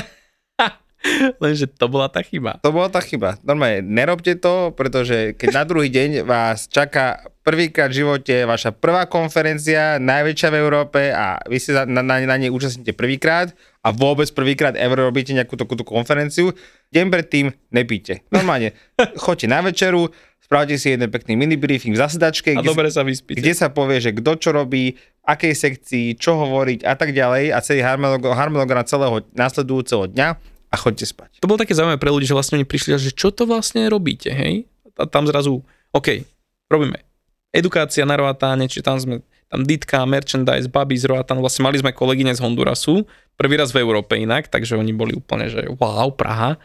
Lenže 1.42 1.70
to 1.70 1.86
bola 1.86 2.06
tá 2.06 2.20
chyba. 2.20 2.58
To 2.60 2.74
bola 2.74 2.90
tá 2.90 2.98
chyba. 2.98 3.38
Normálne, 3.40 3.80
nerobte 3.80 4.34
to, 4.34 4.74
pretože 4.74 5.34
keď 5.34 5.48
na 5.52 5.64
druhý 5.64 5.88
deň 5.88 6.26
vás 6.26 6.66
čaká 6.66 7.22
prvýkrát 7.40 7.88
v 7.88 8.02
živote 8.02 8.44
vaša 8.44 8.74
prvá 8.74 9.06
konferencia, 9.06 9.96
najväčšia 9.96 10.48
v 10.50 10.58
Európe 10.58 11.00
a 11.08 11.40
vy 11.46 11.56
si 11.56 11.70
za- 11.70 11.86
na, 11.86 12.02
na, 12.02 12.20
na 12.20 12.36
nej 12.36 12.50
účastníte 12.50 12.92
prvýkrát 12.92 13.54
a 13.80 13.88
vôbec 13.88 14.28
prvýkrát 14.30 14.74
ever 14.74 15.00
robíte 15.00 15.32
nejakú 15.32 15.54
takúto 15.54 15.80
konferenciu, 15.80 16.52
deň 16.90 17.06
predtým 17.08 17.46
nepíte. 17.70 18.26
Normálne, 18.28 18.74
choďte 19.24 19.46
na 19.46 19.62
večeru, 19.62 20.10
spravte 20.42 20.76
si 20.76 20.92
jeden 20.92 21.08
pekný 21.08 21.38
mini 21.38 21.56
briefing 21.56 21.94
v 21.94 22.02
zasedačke, 22.04 22.52
A 22.52 22.60
kde, 22.60 22.68
dobre 22.68 22.90
sa 22.90 23.00
vyspíte. 23.00 23.38
kde 23.38 23.52
sa 23.54 23.70
povie, 23.70 24.02
že 24.02 24.12
kto 24.12 24.34
čo 24.36 24.50
robí, 24.50 24.98
akej 25.22 25.54
sekcii, 25.54 26.06
čo 26.16 26.36
hovoriť 26.36 26.82
a 26.82 26.98
tak 26.98 27.14
ďalej 27.14 27.54
a 27.54 27.58
celý 27.60 27.80
harmonogram, 27.80 28.34
harmonogram 28.34 28.84
celého 28.84 29.24
následujúceho 29.32 30.10
dňa 30.10 30.57
a 30.68 30.76
chodte 30.76 31.04
spať. 31.04 31.40
To 31.40 31.48
bolo 31.48 31.60
také 31.60 31.72
zaujímavé 31.72 32.00
pre 32.00 32.12
ľudí, 32.12 32.28
že 32.28 32.36
vlastne 32.36 32.60
oni 32.60 32.68
prišli, 32.68 32.92
a 32.92 33.00
že 33.00 33.12
čo 33.12 33.32
to 33.32 33.48
vlastne 33.48 33.88
robíte, 33.88 34.28
hej? 34.28 34.68
A 35.00 35.08
tam 35.08 35.24
zrazu, 35.24 35.64
OK, 35.94 36.24
robíme 36.68 37.08
edukácia 37.52 38.04
na 38.04 38.16
Roatáne, 38.16 38.68
čiže 38.68 38.84
tam 38.84 38.96
sme, 39.00 39.24
tam 39.48 39.64
Ditka, 39.64 40.04
merchandise, 40.04 40.68
baby 40.68 40.96
z 41.00 41.08
Roatánu, 41.08 41.40
vlastne 41.40 41.64
mali 41.64 41.80
sme 41.80 41.96
kolegyne 41.96 42.32
z 42.36 42.40
Hondurasu, 42.44 43.08
prvý 43.40 43.56
raz 43.56 43.72
v 43.72 43.80
Európe 43.80 44.18
inak, 44.20 44.52
takže 44.52 44.76
oni 44.76 44.92
boli 44.92 45.16
úplne, 45.16 45.48
že 45.48 45.64
wow, 45.80 46.12
Praha. 46.12 46.60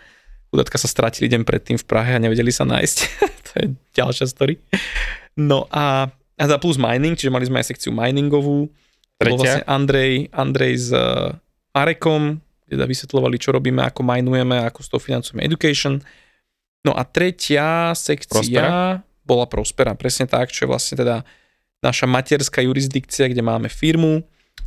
Chudatka 0.53 0.77
sa 0.77 0.85
stratili 0.85 1.31
deň 1.33 1.49
predtým 1.49 1.77
v 1.81 1.85
Prahe 1.87 2.13
a 2.13 2.21
nevedeli 2.21 2.53
sa 2.53 2.67
nájsť. 2.67 2.97
to 3.47 3.51
je 3.57 3.65
ďalšia 3.97 4.29
story. 4.29 4.61
No 5.33 5.65
a, 5.73 6.13
a 6.37 6.43
za 6.45 6.57
plus 6.61 6.77
mining, 6.77 7.17
čiže 7.17 7.33
mali 7.33 7.49
sme 7.49 7.57
aj 7.57 7.73
sekciu 7.73 7.89
miningovú. 7.89 8.69
To 9.17 9.23
bol 9.25 9.39
Tretia. 9.39 9.41
vlastne 9.41 9.63
Andrej, 9.65 10.13
Andrej 10.29 10.73
s 10.77 10.89
uh, 10.93 11.33
Arekom, 11.73 12.37
kde 12.73 12.89
vysvetľovali, 12.89 13.35
čo 13.37 13.53
robíme, 13.53 13.81
ako 13.85 14.01
minujeme, 14.01 14.65
ako 14.65 14.79
s 14.81 14.89
tou 14.89 14.99
financujeme 14.99 15.45
education. 15.45 16.01
No 16.83 16.91
a 16.97 17.07
tretia 17.07 17.95
sekcia 17.95 18.33
Prospera. 18.33 18.99
bola 19.23 19.45
Prospera, 19.47 19.91
presne 19.95 20.27
tak, 20.27 20.51
čo 20.51 20.67
je 20.67 20.71
vlastne 20.71 20.99
teda 20.99 21.23
naša 21.83 22.07
materská 22.07 22.63
jurisdikcia, 22.63 23.31
kde 23.31 23.43
máme 23.43 23.67
firmu 23.67 24.23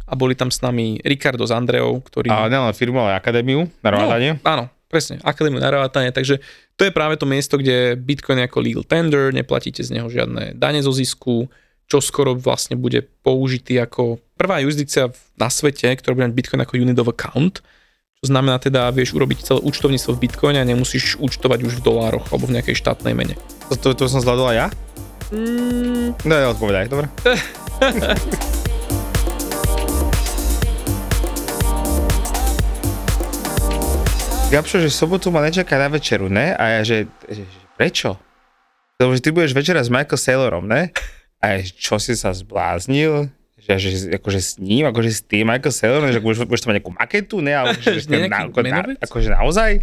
a 0.06 0.12
boli 0.14 0.38
tam 0.38 0.52
s 0.52 0.62
nami 0.62 1.02
Ricardo 1.02 1.42
s 1.44 1.52
Andreou, 1.52 1.98
ktorí... 2.00 2.30
A 2.30 2.46
nielen 2.46 2.76
firmu, 2.76 3.02
ale 3.02 3.18
akadémiu 3.18 3.66
na 3.82 3.88
Romadane. 3.90 4.38
No, 4.38 4.48
áno, 4.48 4.64
presne, 4.86 5.18
akadémiu 5.26 5.58
na 5.58 5.72
Ravatane, 5.72 6.14
takže 6.14 6.38
to 6.78 6.86
je 6.86 6.92
práve 6.94 7.18
to 7.18 7.26
miesto, 7.26 7.58
kde 7.58 7.98
Bitcoin 7.98 8.38
je 8.40 8.46
ako 8.46 8.58
legal 8.62 8.84
tender, 8.84 9.34
neplatíte 9.34 9.82
z 9.82 9.96
neho 9.96 10.06
žiadne 10.06 10.54
dane 10.54 10.80
zo 10.84 10.92
zisku, 10.92 11.50
čo 11.86 11.98
skoro 12.02 12.34
vlastne 12.34 12.74
bude 12.74 13.06
použitý 13.22 13.78
ako 13.78 14.18
prvá 14.34 14.62
jurisdikcia 14.62 15.10
na 15.38 15.48
svete, 15.50 15.90
ktorá 15.98 16.14
bude 16.14 16.26
mať 16.30 16.36
Bitcoin 16.36 16.60
ako 16.62 16.74
unit 16.78 16.98
of 16.98 17.10
account, 17.10 17.62
čo 18.24 18.32
znamená 18.32 18.56
teda, 18.56 18.88
vieš 18.96 19.12
urobiť 19.12 19.44
celé 19.44 19.60
účtovníctvo 19.60 20.16
v 20.16 20.22
Bitcoine 20.24 20.56
a 20.56 20.64
nemusíš 20.64 21.20
účtovať 21.20 21.68
už 21.68 21.72
v 21.80 21.84
dolároch 21.84 22.24
alebo 22.32 22.48
v 22.48 22.56
nejakej 22.56 22.80
štátnej 22.80 23.12
mene. 23.12 23.36
To, 23.68 23.76
to, 23.76 23.92
to 23.92 24.08
som 24.08 24.24
zvládol 24.24 24.56
aj 24.56 24.56
ja? 24.56 24.66
Mm, 25.36 26.16
No, 26.24 26.32
neodpovedaj, 26.32 26.88
dobre. 26.88 27.12
Gabšo, 34.46 34.80
že 34.80 34.88
sobotu 34.88 35.28
ma 35.28 35.44
nečaká 35.44 35.76
na 35.76 35.92
večeru, 35.92 36.32
ne? 36.32 36.56
A 36.56 36.80
ja, 36.80 36.88
že, 36.88 37.10
že, 37.28 37.44
že 37.44 37.60
prečo? 37.76 38.16
Lebo 38.96 39.12
že 39.12 39.20
ty 39.20 39.28
budeš 39.28 39.52
večera 39.52 39.84
s 39.84 39.92
Michael 39.92 40.16
Saylorom, 40.16 40.64
ne? 40.64 40.88
A 41.44 41.52
ja, 41.52 41.56
že 41.60 41.76
čo 41.76 42.00
si 42.00 42.16
sa 42.16 42.32
zbláznil? 42.32 43.28
Že, 43.66 43.74
že 43.78 43.98
akože 44.22 44.40
s 44.40 44.52
ním, 44.62 44.86
akože 44.86 45.10
s 45.10 45.20
tým 45.26 45.50
Michael 45.50 45.74
Saylorom, 45.74 46.14
že 46.14 46.22
budeš, 46.22 46.46
budeš 46.46 46.62
tam 46.62 46.70
mať 46.70 46.76
nejakú 46.78 46.92
maketu, 46.94 47.36
ne? 47.42 47.52
Ale 47.52 47.74
že, 47.82 47.98
že, 48.02 48.06
na, 48.30 48.46
ako, 48.46 48.58
na, 48.62 48.80
akože 49.02 49.28
naozaj? 49.34 49.82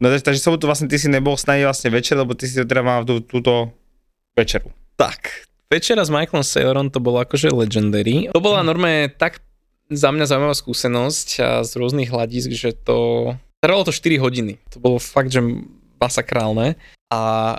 No 0.00 0.08
takže, 0.08 0.24
takže 0.24 0.40
sobotu 0.40 0.64
vlastne 0.64 0.88
ty 0.88 0.96
si 0.96 1.12
nebol 1.12 1.36
s 1.36 1.44
nami 1.44 1.64
vlastne 1.64 1.92
večer, 1.92 2.16
lebo 2.16 2.32
ty 2.32 2.48
si 2.48 2.56
teda 2.56 2.80
mal 2.80 3.04
tú, 3.04 3.20
túto 3.20 3.72
večeru. 4.32 4.72
Tak, 4.96 5.48
večera 5.68 6.04
s 6.04 6.12
Michaelom 6.12 6.44
Saylorom 6.44 6.88
to 6.88 7.00
bolo 7.00 7.20
akože 7.20 7.52
legendary. 7.52 8.32
To 8.32 8.40
bola 8.40 8.64
normálne 8.64 9.12
tak 9.12 9.44
za 9.92 10.10
mňa 10.10 10.24
zaujímavá 10.26 10.56
skúsenosť 10.56 11.28
a 11.40 11.48
z 11.62 11.70
rôznych 11.78 12.10
hľadisk, 12.10 12.50
že 12.52 12.74
to... 12.74 13.32
Trvalo 13.62 13.86
to 13.86 13.94
4 13.94 14.18
hodiny. 14.18 14.58
To 14.74 14.82
bolo 14.82 14.98
fakt, 14.98 15.30
že 15.30 15.40
masakrálne. 15.96 16.76
A, 17.08 17.54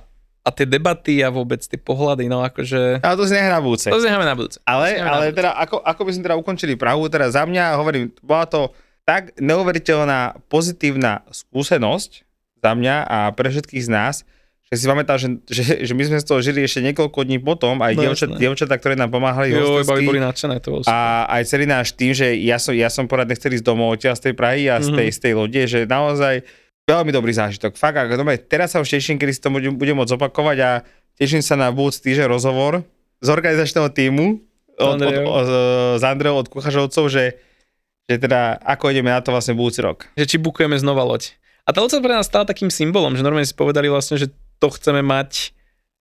a 0.47 0.49
tie 0.49 0.63
debaty 0.63 1.19
a 1.19 1.27
vôbec 1.27 1.59
tie 1.59 1.75
pohľady, 1.75 2.25
no 2.25 2.39
akože... 2.39 3.03
Ale 3.03 3.15
to 3.15 3.23
si 3.23 3.35
nechá 3.35 3.51
na 3.51 3.59
budúce. 3.59 3.91
To 3.91 3.99
znecháme 3.99 4.23
na 4.23 4.31
budúce. 4.31 4.63
Ale, 4.63 4.95
na 4.95 5.11
ale 5.11 5.25
budúce. 5.27 5.37
teda, 5.37 5.51
ako, 5.53 5.77
ako 5.77 6.01
by 6.01 6.11
sme 6.11 6.23
teda 6.23 6.35
ukončili 6.37 6.73
Prahu, 6.73 7.03
teda 7.05 7.27
za 7.27 7.43
mňa, 7.43 7.75
hovorím, 7.75 8.15
bola 8.21 8.45
to 8.45 8.71
tak 9.03 9.35
neuveriteľná 9.37 10.19
pozitívna 10.47 11.27
skúsenosť 11.29 12.11
za 12.57 12.71
mňa 12.71 12.95
a 13.01 13.17
pre 13.31 13.47
všetkých 13.47 13.83
z 13.83 13.89
nás, 13.89 14.15
že 14.67 14.75
si 14.75 14.85
pamätám, 14.85 15.15
že, 15.15 15.27
že, 15.47 15.63
že, 15.81 15.93
my 15.93 16.03
sme 16.05 16.17
z 16.17 16.27
toho 16.27 16.39
žili 16.41 16.59
ešte 16.59 16.83
niekoľko 16.83 17.23
dní 17.23 17.39
potom, 17.39 17.79
aj 17.79 17.93
No, 17.93 18.03
dievčat, 18.03 18.35
dievčatá, 18.35 18.75
ktoré 18.75 18.95
nám 18.95 19.07
pomáhali 19.07 19.51
Jo, 19.51 19.79
iba 19.79 19.95
boli 19.95 20.19
nadšené, 20.19 20.59
to 20.59 20.83
super. 20.83 20.91
a 20.91 20.97
aj 21.29 21.41
celý 21.45 21.63
náš 21.65 21.91
tým, 21.91 22.11
že 22.11 22.35
ja 22.35 22.55
som, 22.57 22.71
ja 22.71 22.87
som 22.87 23.07
poradne 23.07 23.31
chcel 23.31 23.55
ísť 23.55 23.63
domov 23.63 23.95
odtiaľ 23.95 24.15
z 24.15 24.27
tej 24.27 24.33
Prahy 24.35 24.67
a 24.67 24.79
z 24.79 24.91
tej, 24.91 25.07
Mhm. 25.07 25.15
z 25.15 25.19
tej 25.21 25.33
lode, 25.33 25.61
že 25.65 25.79
naozaj 25.83 26.35
veľmi 26.87 27.11
dobrý 27.11 27.35
zážitok. 27.35 27.75
Fakt, 27.75 27.99
ako 27.99 28.15
doma, 28.15 28.39
teraz 28.39 28.71
sa 28.71 28.79
už 28.79 28.87
teším, 28.87 29.19
kedy 29.19 29.31
si 29.35 29.43
to 29.43 29.51
budem, 29.51 29.75
budem 29.75 29.99
môcť 29.99 30.15
zopakovať 30.15 30.57
a 30.63 30.69
teším 31.19 31.43
sa 31.43 31.59
na 31.59 31.67
budúci 31.67 31.99
týždeň 31.99 32.31
rozhovor 32.31 32.87
z 33.19 33.27
organizačného 33.27 33.91
týmu 33.91 34.39
od, 34.79 34.95
od, 34.95 35.15
od, 35.27 35.47
z 35.99 36.03
Andreou 36.07 36.39
od 36.39 36.47
Kuchažovcov, 36.47 37.11
že, 37.11 37.35
že 38.07 38.15
teda 38.15 38.55
ako 38.63 38.95
ideme 38.95 39.11
na 39.11 39.19
to 39.19 39.35
vlastne 39.35 39.59
budúci 39.59 39.83
rok. 39.83 40.07
že 40.15 40.23
či 40.23 40.37
bukujeme 40.39 40.79
znova 40.79 41.03
loď. 41.03 41.35
A 41.67 41.75
tá 41.75 41.83
loď 41.83 41.99
sa 41.99 42.05
pre 42.05 42.15
nás 42.15 42.31
stala 42.31 42.47
takým 42.47 42.71
symbolom, 42.71 43.19
že 43.19 43.25
normálne 43.25 43.49
si 43.49 43.57
povedali 43.57 43.91
vlastne, 43.91 44.15
že 44.15 44.31
to 44.63 44.71
chceme 44.71 45.03
mať 45.03 45.56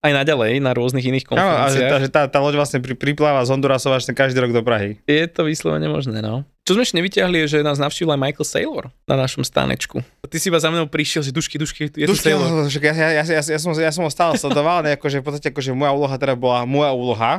aj 0.07 0.15
naďalej 0.23 0.63
na 0.63 0.71
rôznych 0.73 1.05
iných 1.05 1.27
Áno, 1.35 1.43
a 1.43 1.67
že, 1.67 1.83
konferenciách. 1.83 2.11
tá, 2.15 2.21
tá, 2.27 2.33
tá 2.33 2.39
loď 2.39 2.55
vlastne 2.63 2.79
pri, 2.79 2.95
pripláva 2.95 3.43
z 3.43 3.51
Hondurasov 3.51 3.93
až 3.95 4.07
každý 4.15 4.39
rok 4.39 4.55
do 4.55 4.63
Prahy. 4.63 5.03
Je 5.05 5.27
to 5.27 5.43
vyslovene 5.45 5.91
možné, 5.91 6.23
no. 6.23 6.47
Čo 6.67 6.75
sme 6.75 6.83
ešte 6.83 6.99
nevyťahli, 6.99 7.47
je, 7.47 7.47
že 7.47 7.59
nás 7.63 7.79
navštívil 7.79 8.19
aj 8.19 8.21
Michael 8.27 8.47
Saylor 8.47 8.85
na 9.07 9.15
našom 9.15 9.47
stánečku. 9.47 10.03
Ty 10.27 10.37
si 10.43 10.51
iba 10.51 10.59
za 10.59 10.67
mnou 10.67 10.91
prišiel, 10.91 11.23
že 11.23 11.31
dušky, 11.31 11.63
dušky, 11.63 11.95
je 11.95 12.11
Dušky, 12.11 12.35
Saylor. 12.35 12.43
no, 12.51 12.67
však 12.67 12.83
ja, 12.91 12.95
ja, 12.95 13.09
ja, 13.23 13.23
ja, 13.23 13.43
ja, 13.43 13.59
som, 13.63 13.71
ja 13.71 13.93
som 13.95 14.03
ho 14.03 14.11
stále 14.11 14.35
sledoval, 14.35 14.83
ale 14.83 14.99
akože 14.99 15.23
v 15.23 15.25
podstate 15.27 15.55
akože 15.55 15.71
moja 15.79 15.95
úloha 15.95 16.17
teda 16.19 16.35
bola, 16.35 16.67
moja 16.67 16.91
úloha 16.91 17.33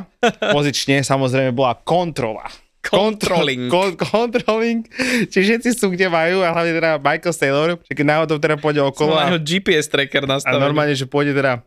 pozične 0.56 1.04
samozrejme 1.04 1.52
bola 1.52 1.76
kontrola. 1.76 2.48
Controlling. 2.80 3.68
Kon, 3.68 4.00
controlling, 4.00 4.86
či 5.28 5.44
všetci 5.44 5.76
sú 5.76 5.92
kde 5.92 6.08
majú 6.08 6.40
a 6.40 6.48
hlavne 6.54 6.72
teda 6.72 6.96
Michael 6.96 7.34
Taylor, 7.36 7.68
že 7.84 7.92
keď 7.92 8.06
náhodou 8.06 8.40
teda 8.40 8.56
pôjde 8.56 8.80
okolo 8.80 9.12
na 9.12 9.36
a, 9.36 9.36
GPS 9.36 9.92
tracker 9.92 10.24
a 10.24 10.40
nastavený. 10.40 10.62
normálne, 10.62 10.94
že 10.96 11.04
pôjde 11.04 11.36
teda 11.36 11.60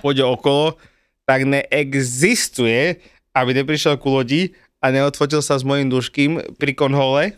pôjde 0.00 0.24
okolo, 0.24 0.76
tak 1.24 1.44
neexistuje, 1.44 2.98
aby 3.32 3.50
neprišiel 3.54 3.96
ku 3.96 4.10
lodi 4.10 4.52
a 4.80 4.88
neodfotil 4.88 5.44
sa 5.44 5.60
s 5.60 5.62
mojím 5.62 5.92
duškým 5.92 6.56
pri 6.56 6.72
konhole. 6.72 7.22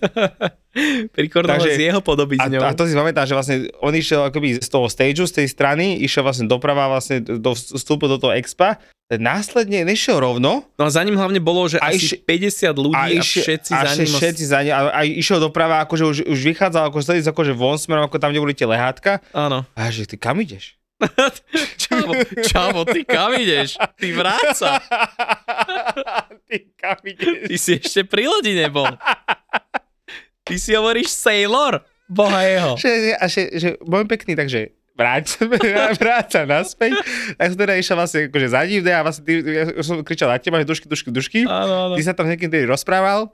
Pri 1.12 1.28
Cornwall 1.28 1.60
Takže- 1.60 1.76
s 1.76 1.84
jeho 1.84 2.00
A, 2.00 2.06
podobizňou. 2.06 2.64
a 2.64 2.72
to 2.72 2.88
si 2.88 2.96
pamätám, 2.96 3.28
že 3.28 3.36
vlastne 3.36 3.56
on 3.84 3.92
išiel 3.92 4.24
akoby 4.24 4.56
z 4.56 4.68
toho 4.72 4.88
stageu, 4.88 5.28
z 5.28 5.44
tej 5.44 5.48
strany, 5.52 6.00
išiel 6.00 6.24
vlastne 6.24 6.48
doprava, 6.48 6.88
vlastne 6.88 7.20
do, 7.20 7.52
vstúpil 7.52 8.08
do 8.08 8.16
toho 8.16 8.32
expa, 8.32 8.80
následne 9.12 9.84
nešiel 9.84 10.16
rovno 10.16 10.64
No 10.80 10.88
a 10.88 10.88
za 10.88 11.04
ním 11.04 11.20
hlavne 11.20 11.44
bolo, 11.44 11.68
že 11.68 11.76
A 11.76 11.92
asi 11.92 12.16
iši- 12.16 12.24
50 12.24 12.72
ľudí 12.88 12.96
a, 12.96 13.20
išiel- 13.20 13.44
všetci 13.44 13.70
a 13.76 13.80
za 13.84 13.92
ním. 14.00 14.16
všetci 14.16 14.44
za 14.48 14.58
ním, 14.64 14.72
a, 14.72 14.80
a 14.96 15.00
išiel 15.04 15.44
doprava, 15.44 15.84
akože 15.84 16.04
už, 16.08 16.16
už 16.24 16.40
vychádzal 16.40 16.88
ako 16.88 17.04
akože 17.04 17.52
von 17.52 17.76
smerom, 17.76 18.08
ako 18.08 18.16
tam, 18.16 18.32
kde 18.32 18.40
boli 18.40 18.56
tie 18.56 18.64
lehátka. 18.64 19.20
Áno. 19.36 19.68
A 19.76 19.92
že 19.92 20.08
ty 20.08 20.16
kam 20.16 20.40
ideš? 20.40 20.80
Čavo, 21.82 22.12
čavo, 22.46 22.80
ty 22.86 23.02
kam 23.04 23.34
ideš? 23.34 23.76
Ty 23.98 24.08
vráca. 24.14 24.78
ty 26.48 26.72
kam 26.78 26.98
ideš? 27.02 27.48
Ty 27.48 27.56
si 27.58 27.72
ešte 27.78 28.02
pri 28.06 28.30
lodi 28.30 28.54
nebol. 28.54 28.88
Ty 30.42 30.54
si 30.58 30.74
hovoríš 30.74 31.10
Sailor? 31.10 31.82
Boha 32.10 32.44
jeho. 32.44 32.72
Že, 32.76 32.90
a 33.16 33.24
že, 33.30 33.42
že 33.56 33.68
môj 33.86 34.04
pekný, 34.04 34.36
takže 34.36 34.74
vráť, 34.92 35.40
vráť 36.02 36.26
sa 36.28 36.40
naspäť. 36.44 36.98
Tak 37.40 37.46
som 37.54 37.58
teda 37.58 37.74
išiel 37.80 37.96
vlastne 37.96 38.20
akože 38.28 38.48
za 38.52 38.60
ním, 38.68 38.82
a 38.92 39.00
vlastne 39.00 39.22
ty, 39.24 39.32
ja 39.40 39.64
som 39.80 40.04
kričal 40.04 40.28
na 40.28 40.38
teba, 40.38 40.60
že 40.60 40.68
dušky, 40.68 40.86
dušky, 40.86 41.08
dušky. 41.10 41.40
Áno, 41.48 41.74
áno. 41.90 41.94
Ty 41.96 42.02
sa 42.04 42.12
tam 42.12 42.28
s 42.28 42.36
niekým 42.36 42.52
tedy 42.52 42.68
rozprával, 42.68 43.32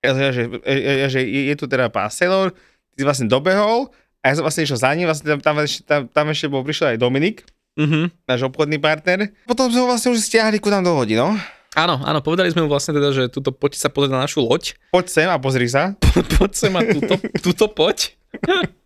ja, 0.00 0.16
že, 0.32 0.48
ja, 0.64 1.08
že 1.12 1.20
je, 1.20 1.52
je 1.52 1.54
tu 1.58 1.68
teda 1.68 1.92
pán 1.92 2.08
Sailor, 2.08 2.56
ty 2.94 2.96
si 3.02 3.04
vlastne 3.04 3.28
dobehol 3.28 3.92
a 4.20 4.24
ja 4.24 4.34
som 4.34 4.44
vlastne 4.44 4.62
išiel 4.62 4.76
za 4.76 4.90
ním, 4.92 5.04
vlastne 5.04 5.26
tam, 5.26 5.40
tam, 5.40 5.56
tam, 5.60 6.00
tam 6.06 6.26
ešte 6.28 6.46
bol, 6.46 6.60
prišiel 6.60 6.92
aj 6.92 6.98
Dominik, 6.98 7.44
Mhm. 7.72 8.26
náš 8.26 8.44
obchodný 8.44 8.76
partner. 8.76 9.30
Potom 9.44 9.66
sme 9.66 9.80
ho 9.80 9.88
vlastne 9.88 10.10
už 10.10 10.20
stiahli 10.20 10.58
ku 10.58 10.68
nám 10.68 10.82
do 10.82 10.92
lodi, 10.92 11.14
no. 11.14 11.32
Áno, 11.72 12.02
áno, 12.02 12.18
povedali 12.18 12.50
sme 12.50 12.62
mu 12.62 12.68
vlastne 12.68 12.92
teda, 12.92 13.08
že 13.10 13.22
tuto 13.26 13.50
poď 13.50 13.78
sa 13.78 13.86
pozrieť 13.86 14.10
na 14.10 14.26
našu 14.26 14.42
loď. 14.42 14.74
Poď 14.90 15.06
sem 15.06 15.28
a 15.30 15.38
pozri 15.38 15.64
sa. 15.64 15.94
poď 16.34 16.50
sem 16.52 16.72
a 16.72 16.82
tuto, 16.82 17.14
tuto 17.40 17.64
poď. 17.66 18.10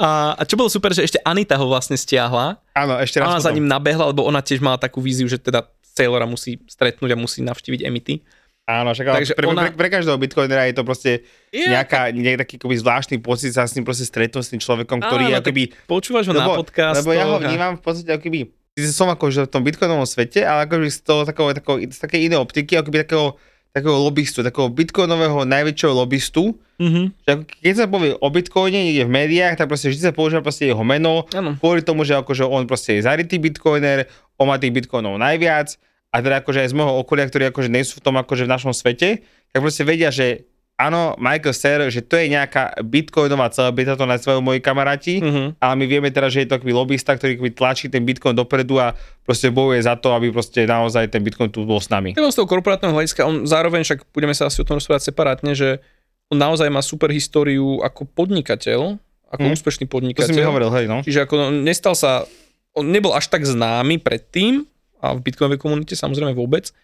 A, 0.00 0.32
a 0.32 0.42
čo 0.48 0.56
bolo 0.56 0.72
super, 0.72 0.92
že 0.92 1.04
ešte 1.04 1.20
Anita 1.20 1.60
ho 1.60 1.68
vlastne 1.68 1.92
stiahla. 1.92 2.56
Áno, 2.72 2.96
ešte 2.96 3.20
raz 3.20 3.28
Ona 3.28 3.36
za 3.36 3.50
potom. 3.50 3.56
ním 3.58 3.68
nabehla, 3.68 4.08
lebo 4.08 4.24
ona 4.24 4.40
tiež 4.40 4.64
mala 4.64 4.80
takú 4.80 5.04
víziu, 5.04 5.28
že 5.28 5.36
teda 5.36 5.66
Sailora 5.82 6.24
musí 6.24 6.56
stretnúť 6.64 7.12
a 7.12 7.18
musí 7.18 7.44
navštíviť 7.44 7.84
Emity. 7.84 8.24
Áno, 8.66 8.90
však 8.90 9.06
Takže 9.06 9.34
pre, 9.34 9.46
ona- 9.46 9.62
pre, 9.64 9.78
pre, 9.78 9.88
každého 9.88 10.18
bitcoinera 10.18 10.66
je 10.66 10.74
to 10.74 10.82
proste 10.82 11.22
Je, 11.48 11.64
nejaká, 11.64 12.10
nejaký 12.10 12.34
taký 12.36 12.54
akoby 12.58 12.76
zvláštny 12.76 13.16
pocit 13.18 13.54
sa 13.54 13.62
s 13.62 13.72
ním 13.72 13.86
proste 13.86 14.02
stretnúť 14.02 14.42
s 14.42 14.50
tým 14.50 14.58
človekom, 14.58 14.98
ktorý 15.00 15.30
Áno, 15.30 15.38
akoby... 15.38 15.70
Počúvaš 15.86 16.26
ho 16.26 16.34
na 16.34 16.50
podcast. 16.50 16.98
lebo 16.98 17.10
ja 17.12 17.24
ho 17.24 17.38
vnímam 17.38 17.74
v 17.74 17.82
podstate 17.82 18.10
akoby... 18.10 18.50
Som 18.84 19.08
akože 19.08 19.46
v 19.46 19.50
tom 19.50 19.62
bitcoinovom 19.62 20.02
svete, 20.02 20.42
ale 20.42 20.66
akoby 20.66 20.90
z 20.90 20.98
toho 21.00 21.22
takého, 21.22 21.54
takého, 21.54 21.80
z 21.80 21.96
takej 21.96 22.20
inej 22.26 22.38
optiky, 22.38 22.74
akoby 22.74 23.06
takého, 23.06 23.38
takého 23.70 23.96
lobbystu, 23.96 24.42
takého 24.42 24.68
bitcoinového 24.68 25.46
najväčšieho 25.46 25.94
lobbystu, 25.94 26.58
Mhm. 26.76 27.24
ako 27.24 27.42
keď 27.56 27.72
sa 27.72 27.86
povie 27.86 28.12
o 28.12 28.28
bitcoine 28.28 28.76
niekde 28.82 29.04
v 29.04 29.14
médiách, 29.14 29.56
tak 29.56 29.64
proste 29.64 29.88
vždy 29.88 30.02
sa 30.02 30.12
používa 30.12 30.44
proste 30.44 30.68
jeho 30.68 30.84
meno, 30.84 31.24
Áno. 31.30 31.56
kvôli 31.56 31.80
tomu, 31.80 32.02
že 32.02 32.12
akože 32.12 32.44
on 32.44 32.66
proste 32.66 33.00
je 33.00 33.00
zarytý 33.00 33.40
bitcoiner, 33.40 34.04
on 34.36 34.44
má 34.44 34.60
tých 34.60 34.74
bitcoinov 34.74 35.16
najviac 35.16 35.80
a 36.16 36.22
teda 36.22 36.40
akože 36.40 36.58
aj 36.58 36.68
z 36.68 36.74
môjho 36.74 36.96
okolia, 36.96 37.24
ktorí 37.24 37.44
akože 37.46 37.68
nie 37.68 37.84
sú 37.84 38.00
v 38.00 38.04
tom 38.04 38.16
akože 38.16 38.42
v 38.42 38.50
našom 38.50 38.72
svete, 38.72 39.20
tak 39.46 39.58
proste 39.58 39.82
vedia, 39.82 40.08
že 40.08 40.48
áno, 40.74 41.12
Michael 41.16 41.52
Saylor, 41.52 41.88
že 41.88 42.00
to 42.00 42.16
je 42.16 42.28
nejaká 42.30 42.72
bitcoinová 42.82 43.48
celebrita, 43.48 43.94
to 43.94 44.04
nazvajú 44.04 44.40
moji 44.40 44.60
kamaráti, 44.60 45.14
Mhm. 45.18 45.56
ale 45.58 45.74
my 45.74 45.84
vieme 45.84 46.08
teda, 46.08 46.26
že 46.26 46.40
je 46.40 46.48
to 46.48 46.56
aký 46.56 46.68
lobbysta, 46.70 47.12
ktorý 47.12 47.34
akoby 47.34 47.52
tlačí 47.52 47.86
ten 47.86 48.00
bitcoin 48.02 48.32
dopredu 48.32 48.76
a 48.78 48.96
proste 49.22 49.48
bojuje 49.48 49.80
za 49.82 49.92
to, 49.94 50.12
aby 50.12 50.28
proste 50.28 50.64
naozaj 50.64 51.08
ten 51.08 51.20
bitcoin 51.20 51.48
tu 51.48 51.62
bol 51.62 51.78
s 51.78 51.88
nami. 51.88 52.12
Tak 52.12 52.24
z 52.26 52.36
toho 52.36 52.44
korporátneho 52.46 52.92
hľadiska, 52.92 53.20
on 53.22 53.44
zároveň 53.44 53.82
však 53.82 54.08
budeme 54.10 54.32
sa 54.32 54.46
asi 54.46 54.60
o 54.60 54.64
tom 54.64 54.76
rozprávať 54.76 55.04
separátne, 55.06 55.52
že 55.52 55.80
on 56.26 56.36
naozaj 56.36 56.68
má 56.68 56.80
super 56.80 57.08
históriu 57.08 57.80
ako 57.80 58.04
podnikateľ, 58.06 59.00
ako 59.26 59.42
Mhm. 59.42 59.52
úspešný 59.52 59.84
To 59.86 59.92
podnikateľ. 59.92 60.28
si 60.28 60.34
mi 60.34 60.44
hovoril, 60.44 60.68
hej, 60.70 60.86
no. 60.86 61.00
Čiže 61.00 61.20
ako 61.22 61.34
nestal 61.56 61.94
sa, 61.94 62.28
on 62.72 62.84
nebol 62.84 63.10
až 63.10 63.26
tak 63.26 63.42
známy 63.42 63.96
predtým, 63.96 64.68
a 65.06 65.14
v 65.14 65.24
bitcoinovej 65.24 65.60
komunite 65.62 65.94
samozrejme 65.94 66.34
vôbec, 66.34 66.74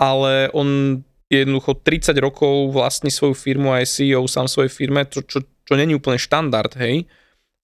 ale 0.00 0.50
on 0.50 1.00
jednoducho 1.30 1.78
30 1.78 2.10
rokov 2.18 2.74
vlastní 2.74 3.14
svoju 3.14 3.38
firmu 3.38 3.70
a 3.70 3.80
je 3.80 3.86
CEO 3.86 4.26
sám 4.26 4.50
svojej 4.50 4.68
firme, 4.68 5.06
čo, 5.06 5.22
čo, 5.22 5.46
čo 5.46 5.72
není 5.78 5.94
úplne 5.94 6.18
štandard, 6.18 6.74
hej. 6.74 7.06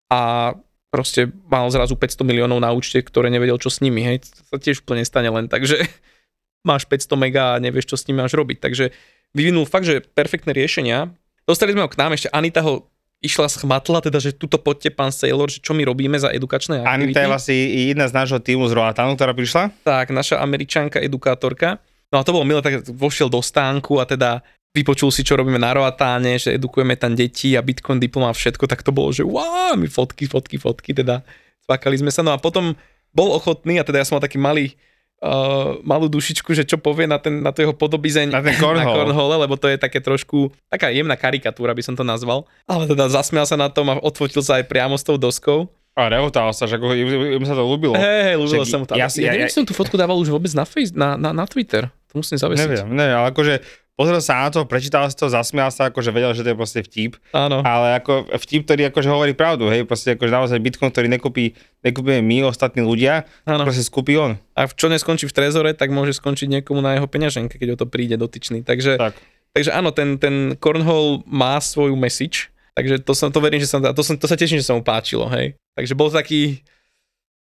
A 0.07 0.55
proste 0.95 1.27
mal 1.51 1.67
zrazu 1.75 1.99
500 1.99 2.23
miliónov 2.23 2.63
na 2.63 2.71
účte, 2.71 3.03
ktoré 3.03 3.27
nevedel, 3.27 3.59
čo 3.59 3.67
s 3.67 3.83
nimi, 3.83 4.07
hej. 4.07 4.23
To 4.23 4.55
sa 4.55 4.59
tiež 4.63 4.87
úplne 4.87 5.03
stane 5.03 5.27
len 5.27 5.51
tak, 5.51 5.67
že 5.67 5.83
máš 6.69 6.87
500 6.87 7.19
mega 7.19 7.59
a 7.59 7.61
nevieš, 7.61 7.91
čo 7.91 7.97
s 7.99 8.07
nimi 8.07 8.23
máš 8.23 8.39
robiť. 8.39 8.63
Takže 8.63 8.95
vyvinul 9.35 9.67
fakt, 9.67 9.91
že 9.91 10.01
perfektné 10.01 10.55
riešenia. 10.55 11.11
Dostali 11.43 11.75
sme 11.75 11.85
ho 11.85 11.91
k 11.91 11.99
nám, 11.99 12.15
ešte 12.15 12.31
Anita 12.31 12.63
ho 12.63 12.87
išla 13.27 13.51
schmatla, 13.51 13.99
teda, 14.01 14.23
že 14.23 14.31
tuto 14.33 14.57
poďte, 14.57 14.95
pán 14.95 15.11
Sailor, 15.11 15.51
že 15.51 15.59
čo 15.59 15.75
my 15.75 15.83
robíme 15.83 16.15
za 16.17 16.31
edukačné 16.31 16.87
aktivity. 16.87 17.13
Anita 17.13 17.21
je 17.21 17.29
vlastne 17.29 17.55
jedna 17.91 18.07
z 18.07 18.15
nášho 18.15 18.39
týmu 18.39 18.71
z 18.71 18.79
Roatanu, 18.79 19.19
ktorá 19.19 19.35
prišla. 19.35 19.75
Tak, 19.83 20.15
naša 20.15 20.39
američanka 20.39 21.03
edukátorka. 21.03 21.83
No 22.15 22.23
a 22.23 22.25
to 22.25 22.31
bolo 22.31 22.47
milé, 22.47 22.63
tak 22.63 22.87
vošiel 22.87 23.27
do 23.27 23.43
stánku 23.43 23.99
a 23.99 24.07
teda 24.07 24.47
vypočul 24.71 25.11
si, 25.11 25.27
čo 25.27 25.35
robíme 25.35 25.59
na 25.59 25.75
Roatáne, 25.75 26.39
že 26.39 26.55
edukujeme 26.55 26.95
tam 26.95 27.17
deti 27.17 27.57
a 27.57 27.65
Bitcoin 27.65 27.99
diploma 27.99 28.31
a 28.31 28.37
všetko, 28.37 28.69
tak 28.69 28.85
to 28.85 28.93
bolo, 28.93 29.11
že 29.11 29.25
wow, 29.25 29.75
my 29.75 29.89
fotky, 29.89 30.29
fotky, 30.29 30.61
fotky, 30.61 30.93
teda 30.93 31.25
cvakali 31.65 31.97
sme 31.99 32.13
sa. 32.13 32.21
No 32.21 32.37
a 32.37 32.39
potom 32.39 32.77
bol 33.17 33.33
ochotný 33.33 33.81
a 33.81 33.87
teda 33.89 34.05
ja 34.05 34.07
som 34.07 34.21
mal 34.21 34.25
taký 34.25 34.37
malý 34.37 34.77
uh, 35.21 35.79
malú 35.81 36.07
dušičku, 36.07 36.51
že 36.51 36.63
čo 36.63 36.77
povie 36.77 37.05
na, 37.05 37.17
ten, 37.17 37.41
na 37.41 37.51
to 37.51 37.61
jeho 37.61 37.73
podobizeň 37.73 38.29
Na 38.29 38.41
ten 38.41 38.57
na 38.57 38.61
cornhole. 38.61 38.97
cornhole, 38.97 39.35
lebo 39.39 39.55
to 39.55 39.67
je 39.67 39.77
také 39.77 39.99
trošku, 39.99 40.51
taká 40.67 40.89
jemná 40.89 41.15
karikatúra 41.15 41.73
by 41.73 41.83
som 41.83 41.93
to 41.93 42.03
nazval. 42.03 42.45
Ale 42.65 42.85
teda 42.85 43.07
zasmial 43.07 43.45
sa 43.45 43.55
na 43.55 43.69
tom 43.69 43.89
a 43.89 43.99
odfotil 43.99 44.41
sa 44.41 44.59
aj 44.59 44.67
priamo 44.67 44.95
s 44.95 45.05
tou 45.05 45.17
doskou. 45.17 45.69
A 45.97 46.13
rehotal 46.13 46.53
sa, 46.53 46.69
že 46.69 46.77
im, 46.77 47.41
sa 47.41 47.57
to 47.57 47.65
ľúbilo. 47.65 47.97
Hej, 47.97 48.21
hej, 48.23 48.37
ľúbilo 48.37 48.65
sa 48.65 48.77
mu 48.77 48.85
to. 48.85 48.93
ja 48.95 49.09
Ja, 49.09 49.09
ja, 49.09 49.17
ja- 49.17 49.33
neviem, 49.33 49.43
ja- 49.43 49.49
či 49.49 49.57
som 49.57 49.65
tú 49.65 49.73
fotku 49.73 49.97
dával 49.97 50.21
už 50.21 50.29
vôbec 50.29 50.53
na, 50.53 50.69
face, 50.69 50.93
na, 50.93 51.17
na, 51.17 51.33
na 51.33 51.49
Twitter. 51.49 51.89
To 52.13 52.21
musím 52.21 52.37
zavesiť. 52.37 52.69
Neviem, 52.85 52.87
neviem, 52.93 53.17
ale 53.17 53.33
akože 53.33 53.55
pozrel 53.97 54.21
sa 54.21 54.45
na 54.45 54.53
to, 54.53 54.69
prečítal 54.69 55.09
si 55.09 55.17
to, 55.17 55.27
zasmial 55.27 55.73
sa, 55.73 55.89
akože 55.89 56.13
vedel, 56.13 56.37
že 56.37 56.45
to 56.45 56.53
je 56.53 56.61
proste 56.61 56.81
vtip, 56.85 57.17
Áno. 57.33 57.65
ale 57.65 57.97
ako 57.97 58.29
vtip, 58.37 58.69
ktorý 58.69 58.93
akože 58.93 59.09
hovorí 59.09 59.33
pravdu, 59.33 59.73
hej, 59.73 59.89
proste 59.89 60.15
akože 60.15 60.33
naozaj 60.33 60.59
Bitcoin, 60.61 60.93
ktorý 60.93 61.09
nekúpi, 61.09 61.57
nekúpime 61.81 62.21
my, 62.21 62.45
ostatní 62.45 62.85
ľudia, 62.85 63.25
Áno. 63.49 63.65
proste 63.65 63.81
skúpi 63.83 64.21
on. 64.21 64.37
A 64.53 64.69
čo 64.69 64.93
neskončí 64.93 65.25
v 65.25 65.33
trezore, 65.33 65.73
tak 65.73 65.89
môže 65.91 66.13
skončiť 66.13 66.61
niekomu 66.61 66.85
na 66.85 67.01
jeho 67.01 67.09
peňaženke, 67.09 67.57
keď 67.57 67.69
o 67.75 67.81
to 67.81 67.87
príde 67.89 68.21
dotyčný. 68.21 68.61
Takže, 68.61 69.01
Tak. 69.01 69.17
takže 69.57 69.73
áno, 69.73 69.91
ten, 69.97 70.21
ten 70.21 70.55
Cornhole 70.61 71.25
má 71.25 71.57
svoju 71.59 71.97
message, 71.97 72.53
takže 72.77 73.01
to, 73.01 73.17
som, 73.17 73.33
to 73.33 73.41
verím, 73.41 73.65
že 73.65 73.67
som, 73.67 73.81
to, 73.81 74.03
som, 74.05 74.21
to 74.21 74.29
sa 74.29 74.37
teším, 74.37 74.61
že 74.61 74.69
sa 74.69 74.77
mu 74.77 74.85
páčilo, 74.85 75.25
hej. 75.33 75.57
Takže 75.73 75.97
bol 75.97 76.13
taký, 76.13 76.61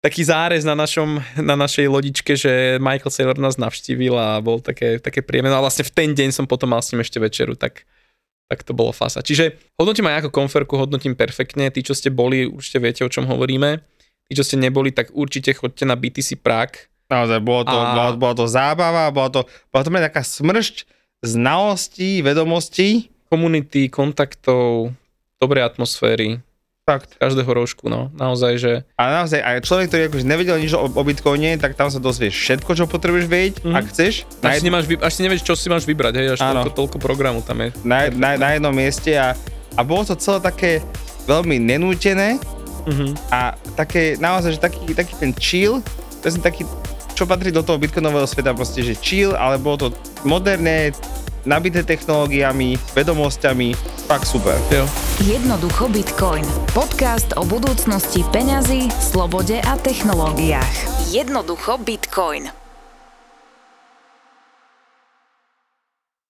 taký 0.03 0.27
zárez 0.27 0.67
na, 0.67 0.75
našom, 0.75 1.23
na 1.39 1.55
našej 1.55 1.87
lodičke, 1.87 2.35
že 2.35 2.75
Michael 2.83 3.07
Saylor 3.07 3.39
nás 3.39 3.55
navštívil 3.55 4.11
a 4.19 4.43
bol 4.43 4.59
také, 4.59 4.99
také 4.99 5.23
príjemné. 5.23 5.47
No 5.47 5.63
a 5.63 5.65
vlastne 5.65 5.87
v 5.87 5.95
ten 5.95 6.09
deň 6.11 6.35
som 6.35 6.45
potom 6.45 6.75
mal 6.75 6.83
s 6.83 6.91
ním 6.91 6.99
ešte 6.99 7.23
večeru, 7.23 7.55
tak, 7.55 7.87
tak 8.51 8.67
to 8.67 8.75
bolo 8.75 8.91
fasa. 8.91 9.23
Čiže 9.23 9.55
hodnotím 9.79 10.11
aj 10.11 10.27
ako 10.27 10.29
konferku, 10.35 10.75
hodnotím 10.75 11.15
perfektne. 11.15 11.71
Tí, 11.71 11.87
čo 11.87 11.95
ste 11.95 12.11
boli, 12.11 12.43
určite 12.43 12.83
viete, 12.83 13.01
o 13.07 13.09
čom 13.09 13.23
hovoríme. 13.23 13.79
Tí, 14.27 14.35
čo 14.35 14.43
ste 14.43 14.59
neboli, 14.59 14.91
tak 14.91 15.15
určite 15.15 15.55
chodte 15.55 15.87
na 15.87 15.95
BTC 15.95 16.43
Prague. 16.43 16.91
Naozaj, 17.07 17.39
bolo 17.39 17.63
to, 17.63 17.77
A- 17.79 17.95
bola, 17.95 18.09
bola 18.19 18.35
to 18.35 18.45
zábava, 18.51 19.07
bola 19.07 19.31
to, 19.31 19.41
bola 19.71 19.83
to 19.87 19.91
taká 20.11 20.19
smršť 20.19 20.83
znalostí, 21.23 22.19
vedomostí. 22.19 23.07
Komunity, 23.31 23.89
kontaktov, 23.89 24.93
dobrej 25.41 25.65
atmosféry, 25.65 26.37
Fakt. 26.83 27.15
každého 27.15 27.47
rožku, 27.47 27.87
no. 27.87 28.11
Naozaj, 28.11 28.51
že 28.57 28.71
A 28.93 29.07
naozaj, 29.13 29.39
aj 29.39 29.63
človek, 29.63 29.87
ktorý 29.87 30.01
akože 30.05 30.25
nevedel 30.25 30.59
nič 30.59 30.75
o, 30.75 30.83
o 30.83 31.01
Bitcoine, 31.01 31.55
tak 31.55 31.73
tam 31.73 31.87
sa 31.87 31.95
dozvieš 31.97 32.35
všetko, 32.35 32.75
čo 32.75 32.83
potrebuješ 32.85 33.25
vedieť, 33.25 33.53
Mhm. 33.63 33.71
ak 33.71 33.83
chceš. 33.87 34.13
Na, 34.37 34.51
až, 34.51 34.53
si 34.53 34.59
jed, 34.59 34.67
nemáš, 34.67 34.85
vy- 34.85 34.99
až 34.99 35.11
si 35.13 35.21
nevieš, 35.21 35.41
čo 35.41 35.55
si 35.55 35.67
máš 35.67 35.83
vybrať, 35.83 36.13
hej, 36.13 36.27
až 36.29 36.39
toľko, 36.43 36.69
toľko 36.75 36.97
programu 36.99 37.39
tam 37.39 37.55
je. 37.57 37.71
na, 37.81 38.11
na, 38.11 38.35
na 38.35 38.47
jednom 38.51 38.71
mieste 38.71 39.15
a, 39.15 39.31
a 39.73 39.81
bolo 39.81 40.03
to 40.03 40.13
celé 40.13 40.39
také 40.39 40.71
veľmi 41.23 41.55
nenútené 41.57 42.35
Mhm. 42.83 43.31
a 43.31 43.55
také, 43.79 44.19
naozaj, 44.19 44.51
že 44.51 44.59
taký, 44.59 44.91
taký 44.91 45.15
ten 45.15 45.31
chill, 45.31 45.79
presne 46.19 46.43
taký, 46.43 46.67
čo 47.13 47.23
patrí 47.23 47.47
do 47.47 47.63
toho 47.63 47.79
bitcoinového 47.79 48.27
sveta, 48.27 48.51
proste, 48.51 48.83
že 48.83 48.91
chill, 48.93 49.31
ale 49.31 49.55
bolo 49.55 49.77
to 49.79 49.87
moderné, 50.21 50.91
nabité 51.45 51.83
technológiami, 51.83 52.79
vedomosťami, 52.95 53.75
fakt 54.07 54.27
super. 54.27 54.55
Jo. 54.71 54.87
Jednoducho 55.23 55.87
Bitcoin. 55.91 56.43
Podcast 56.71 57.35
o 57.35 57.43
budúcnosti 57.45 58.23
peňazí, 58.31 58.89
slobode 58.99 59.59
a 59.61 59.73
technológiách. 59.79 60.75
Jednoducho 61.11 61.77
Bitcoin. 61.79 62.62